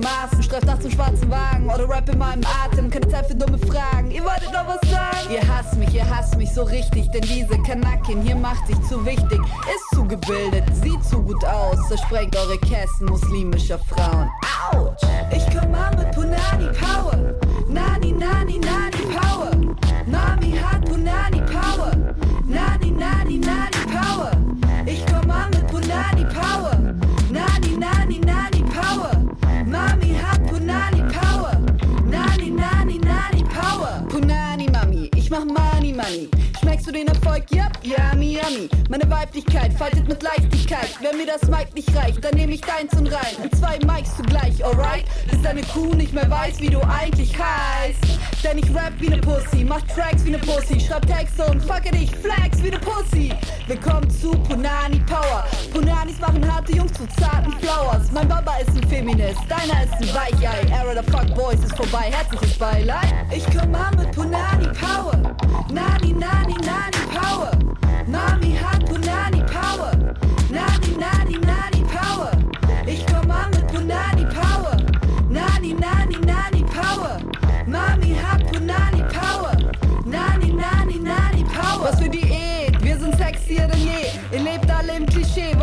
[0.08, 0.42] bemaßen.
[0.42, 2.90] Streift nachts im schwarzen Wagen oder Rap in meinem Atem.
[2.90, 4.10] Keine Zeit für dumme Fragen.
[4.10, 5.30] Ihr wolltet noch was sagen?
[5.30, 7.10] Ihr hasst mich, ihr hasst mich so richtig.
[7.10, 9.40] Denn diese Kanakin hier macht sich zu wichtig.
[9.40, 11.76] Ist zu gebildet, sieht zu gut aus.
[11.88, 14.30] Zersprengt eure Kästen muslimischer Frauen.
[14.72, 15.02] Autsch!
[15.34, 17.34] Ich komm an mit Punani Power.
[17.68, 18.97] Nani, nani, nani
[39.28, 40.88] Meine Weiblichkeit faltet mit Leichtigkeit.
[41.02, 43.36] Wenn mir das Mic nicht reicht, dann nehme ich deins und rein.
[43.42, 45.04] In zwei Mics zugleich, alright?
[45.30, 47.98] Bis deine Kuh nicht mehr weiß, wie du eigentlich heißt.
[48.42, 51.90] Denn ich rap wie ne Pussy, mach Tracks wie ne Pussy, schreib Texte und fucke
[51.90, 53.32] dich, flex wie ne Pussy.
[53.66, 55.44] Willkommen zu Punani Power.
[55.72, 58.10] Punanis machen harte Jungs zu zarten Flowers.
[58.12, 60.60] Mein Baba ist ein Feminist, deiner ist ein Weichei.
[60.70, 63.12] Era der Fuck Boys ist vorbei, herzliches Beileid.
[63.34, 65.36] Ich komm an mit Punani Power.
[65.70, 67.50] Nani, nani, nani Power.
[68.08, 68.77] Mami hat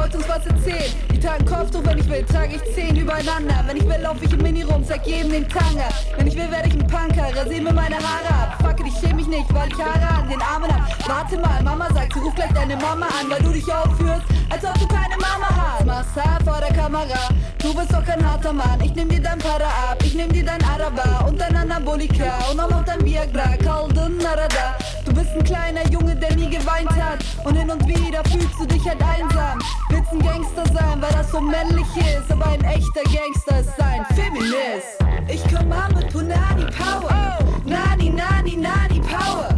[0.06, 1.15] wollt uns was erzählen.
[1.26, 3.64] Trage ein Kopftuch, wenn ich will, trage ich zehn übereinander.
[3.66, 5.90] Wenn ich will, lauf ich im Mini rum, zeig jedem den Tanga.
[6.18, 8.58] Wenn ich will, werde ich ein Punker, rasier mir meine Haare ab.
[8.62, 11.10] Fuck it, ich schäm mich nicht, weil ich Haare an den Armen hab.
[11.10, 14.22] Warte mal, Mama sagt, sie ruft gleich deine Mama an, weil du dich aufführst,
[14.52, 15.76] als ob du keine Mama hast.
[16.16, 18.80] Hart vor der Kamera, du bist doch kein harter Mann.
[18.84, 22.60] Ich nehm dir dein Para ab, ich nehm dir dein Araber und dein Anabolika und
[22.60, 24.78] auch noch dein Viagra, Kalden Narada.
[25.06, 28.66] Du bist ein kleiner Junge, der nie geweint hat und hin und wieder fühlst du
[28.66, 29.60] dich halt einsam.
[29.90, 34.06] Willst ein Gangster sein, weil das so männlich ist, aber ein echter Gangster ist ein
[34.16, 35.00] Feminist.
[35.30, 39.55] Ich komm an mit Punani Power, Nani, Nani, Nani Power.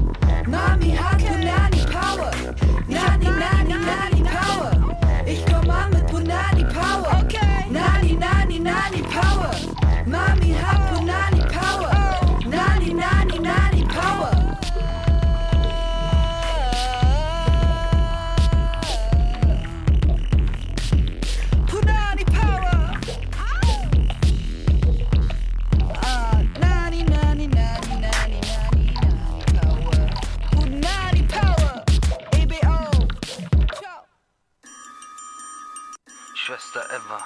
[36.89, 37.19] Eva.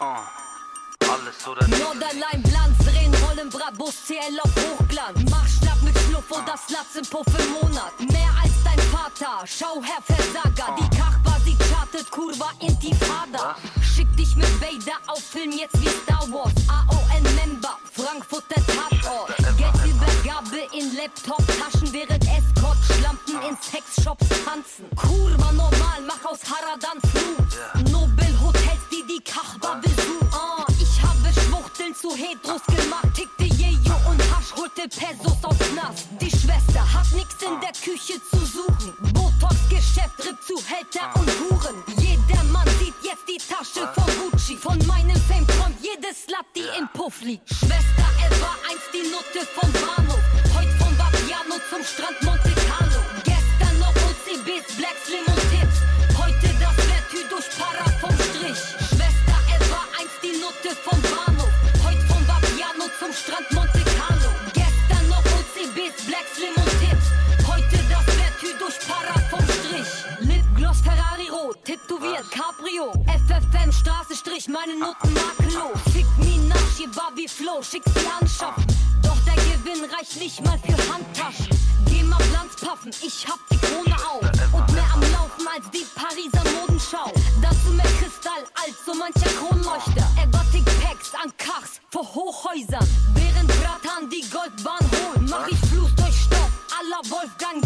[0.00, 1.10] Oh.
[1.10, 1.82] Alles oder nichts.
[1.82, 5.18] Norderlein, Glanz, drehen, rollen, Brabus, CL auf Hochglanz.
[5.30, 7.98] Mach Schnapp mit Schluff oder Slatz im Puff im Monat.
[7.98, 10.76] Mehr als dein Vater, schau Herr Versager.
[10.78, 13.56] Die Kachba, sie chartet, Kurva, Intifada.
[13.82, 16.54] Schick dich mit Vader auf Film jetzt wie Star Wars.
[16.68, 19.36] AON-Member, Frankfurter Tatort.
[19.58, 24.86] Geldübergabe in Laptop-Taschen, während Escort Schlampen in Sexshops tanzen.
[24.94, 27.48] Kurva normal, mach aus Haradan Flut.
[27.74, 27.90] Die
[29.80, 30.28] besuchen.
[30.32, 33.08] Ah, ich habe Schwuchteln zu Hedros gemacht.
[33.14, 36.08] Tickte Jejo und Hasch, holte Pesos aus Knast.
[36.20, 38.92] Die Schwester hat nix in der Küche zu suchen.
[39.12, 41.76] Botox-Geschäft, Rippzuhälter und Huren.
[41.98, 44.56] Jeder Mann sieht jetzt die Tasche von Gucci.
[44.56, 47.48] Von meinem Fame träumt jede Slut, die im Puff liegt.
[47.48, 50.22] Schwester Eva, einst die Nutte vom Bahnhof.
[50.54, 52.51] Heute von Vapiano zum Strand Monte
[72.12, 72.92] Tätowiert Cabrio.
[73.06, 75.78] FFM Straßenstrich, meine Noten makellos.
[75.92, 78.66] Fick Minaj, Barbie Flow, schick sie anschaffen.
[79.02, 81.48] Doch der Gewinn reicht nicht mal für Handtaschen.
[81.86, 84.22] Geh mal Glanz puffen, ich hab die Krone auf.
[84.52, 87.12] Und mehr am Laufen als die Pariser Modenschau.
[87.40, 90.06] Dazu mehr Kristall als so mancher Kronleuchter.
[90.18, 92.86] Erotic Packs an Kachs vor Hochhäusern.
[93.14, 96.50] Während Bratan die Goldbahn holt, mach ich Fluss durch Stoff.
[96.78, 97.61] Alla Wolfgang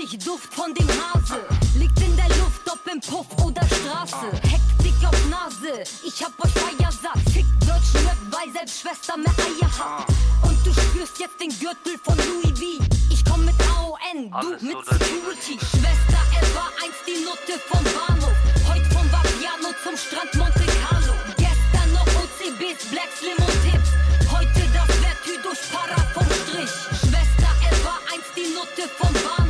[0.00, 1.40] Licht, Duft von dem Hase.
[1.78, 4.28] Liegt in der Luft, ob im Puff oder Straße.
[4.42, 7.18] Hektik auf Nase, ich hab euch Feier satt.
[7.32, 10.06] Fick deutschen Rap, weil selbst Schwester mehr Eier hat.
[10.42, 12.84] Und du spürst jetzt den Gürtel von Louis V.
[13.10, 15.56] Ich komm mit AON, du Alles mit Security.
[15.64, 18.36] Schwester Eva, einst die Nutte vom Bahnhof.
[18.68, 21.14] Heute von Vapiano zum Strand Monte Carlo.
[21.40, 23.90] Gestern noch OCBs, Black Slim und Tips.
[24.28, 26.74] Heute das Vertü durch Para vom Strich.
[27.00, 29.45] Schwester Eva, einst die Nutte vom Bahnhof.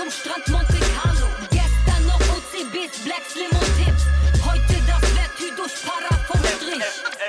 [0.00, 1.28] Zum Strand Monte Carlo.
[1.50, 4.04] Gestern noch OCBs, Black Slim und Tips.
[4.46, 6.82] Heute das Vertü durch Para vom Strich.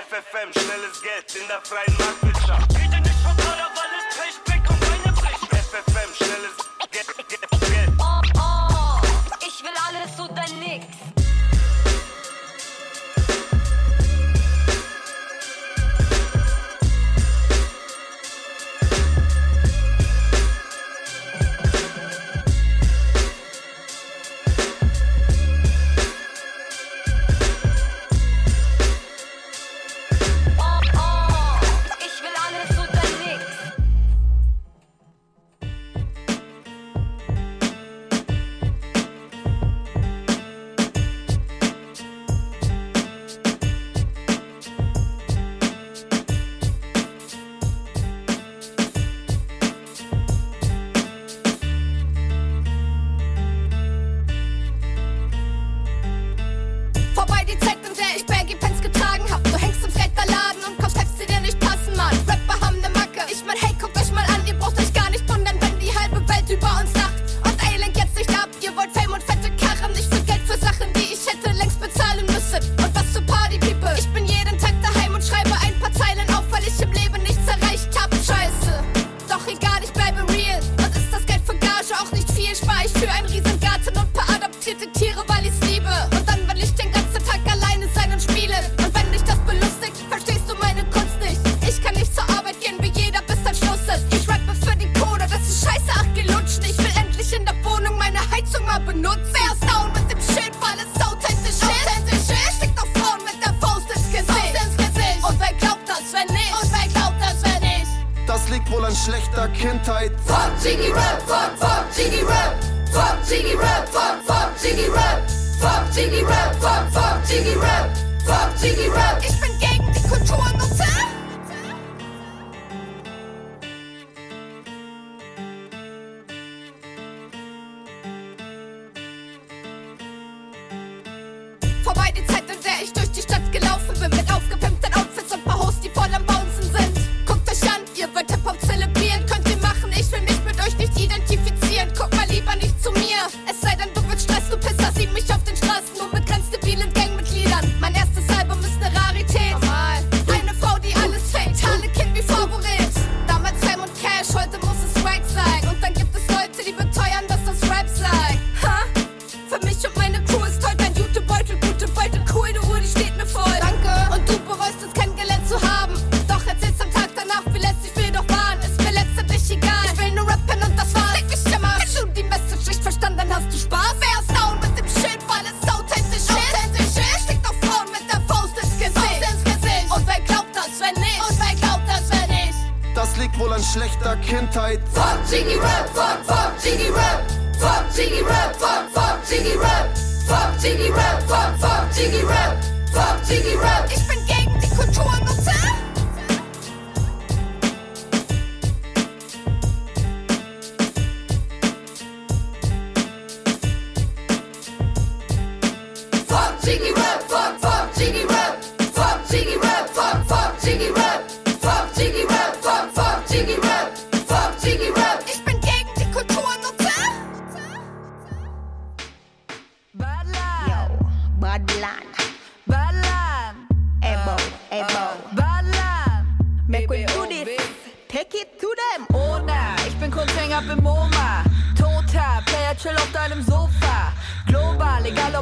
[0.07, 2.71] FFM, schnelles Geld in der freien Marktwirtschaft.
[2.71, 5.41] Rede nicht von Karawalle, Trashback und meine Brech.
[5.51, 6.70] FFM, schnelles Geld,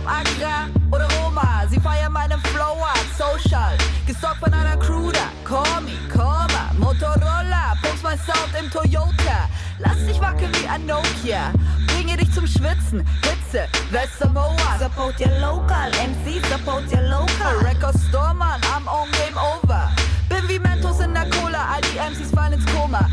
[0.09, 1.65] Accra oder Roma.
[1.69, 3.77] Sie feiern meinen Flow Art, Social.
[4.07, 5.29] Gestalkt von einer Crew da.
[5.45, 7.75] Komi, Koma, Motorola.
[7.81, 9.47] Pumps mein Sound im Toyota.
[9.77, 11.53] Lass dich wackeln wie ein Nokia.
[11.87, 13.05] Bringe dich zum Schwitzen.
[13.21, 14.79] Hitze, Westermoa.
[14.79, 15.91] Support your local.
[15.91, 17.59] MC, support your local.
[17.63, 19.89] Record Store, Mann, I'm on Game Over.
[20.27, 23.09] Bin wie Mentos in der Cola, all die MCs fallen ins Koma.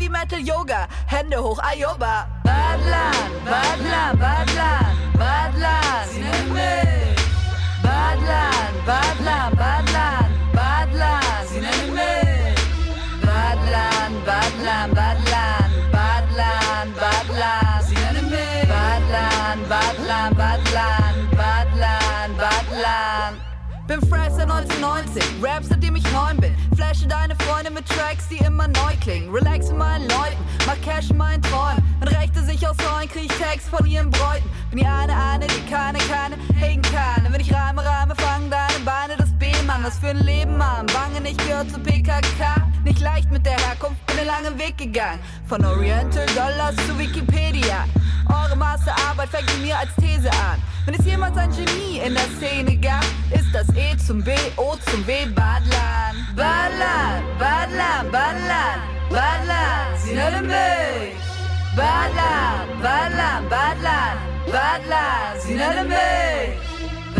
[0.00, 2.26] Heavy Metal Yoga, Hände hoch, Ayoba.
[2.42, 7.20] Badlan, Badlan, Badlan, Badlan, nimm mich.
[7.84, 12.56] Badlan, Badlan, Badlan, Badlan, nimm mich.
[13.20, 18.68] Badlan, Badlan, Badlan, Badlan, Badlan, nimm mich.
[18.72, 23.49] Badlan, Badlan, Badlan, Badlan, Badlan.
[23.90, 26.54] Bin fresh seit 1990, Rap seitdem ich neun bin.
[26.76, 29.34] Flashe deine Freunde mit Tracks, die immer neu klingen.
[29.34, 31.82] Relax mit meinen Leuten, mach Cash in meinen Träumen.
[31.98, 34.48] Wenn Rechte sich ausrollen, krieg ich Text von ihren Bräuten.
[34.70, 36.82] Bin die eine, eine, die keine, keine hegen.
[37.26, 39.82] Und wenn ich reime, reime, fangen deine Beine das B, Mann.
[39.82, 40.86] Was für ein Leben, Mann.
[40.86, 42.68] Bange nicht gehört zu PKK.
[42.84, 45.18] Nicht leicht mit der Herkunft, bin einen langen Weg gegangen.
[45.48, 47.86] Von Oriental Dollars zu Wikipedia.
[48.28, 50.62] Eure Masterarbeit fängt mir als These an.
[50.86, 53.04] Wenn es jemals ein Genie in der Szene gab,
[53.60, 56.14] das E zum B, O zum W, Badlan.
[56.34, 58.78] Badlan, Badlan, Badlan,
[59.10, 61.16] Badlan, Sinölle mich.
[61.76, 66.56] Badlan, Badlan, Badlan, Badlan, Sinölle mich.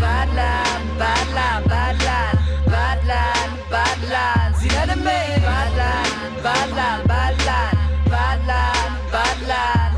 [0.00, 2.38] Badlan, Badlan, Badlan,
[2.72, 5.44] Badlan, Badlan, Sinölle mich.
[5.44, 6.08] Badlan,
[6.44, 7.76] Badlan, Badlan,
[8.12, 9.90] Badlan, Badlan.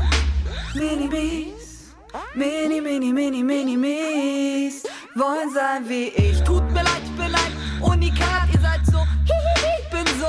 [0.75, 1.93] Mini-Mis,
[2.35, 4.92] mini, mini, mini, mini-Mis.
[5.15, 6.41] Wollen sein wie ich.
[6.43, 10.27] Tut mir leid, ich bin ein Unikat, ihr seid so, ich bin so.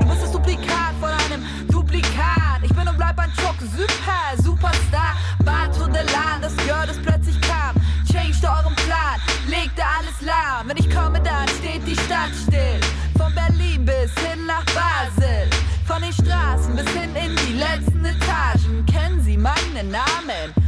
[0.00, 2.60] Du bist das Duplikat von einem Duplikat.
[2.62, 5.16] Ich bin und bleib ein Chock, super, Superstar.
[5.44, 7.76] Bad to the Land, das Girl, das plötzlich kam.
[8.10, 10.68] Changed euren Plan, legte alles lahm.
[10.68, 12.80] Wenn ich komme, dann steht die Stadt still.
[13.16, 15.48] Von Berlin bis hin nach Basel.
[15.86, 18.84] Von den Straßen bis hin in die letzten Etagen.
[18.86, 20.65] Kennen Sie meinen Namen?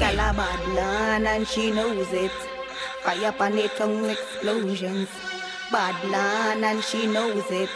[0.00, 2.32] Girl a bad learn and she knows it.
[3.02, 5.08] Fire up on the tongue explosions.
[5.70, 7.68] Bad learn and she knows it.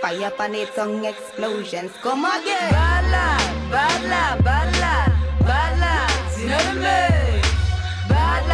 [0.00, 1.92] Fire up on the tongue explosions.
[2.02, 2.70] Come again.
[2.70, 6.40] Bad lad, bad lad, bad lad, bad lad.
[6.40, 7.42] You know the move.
[8.08, 8.50] Bad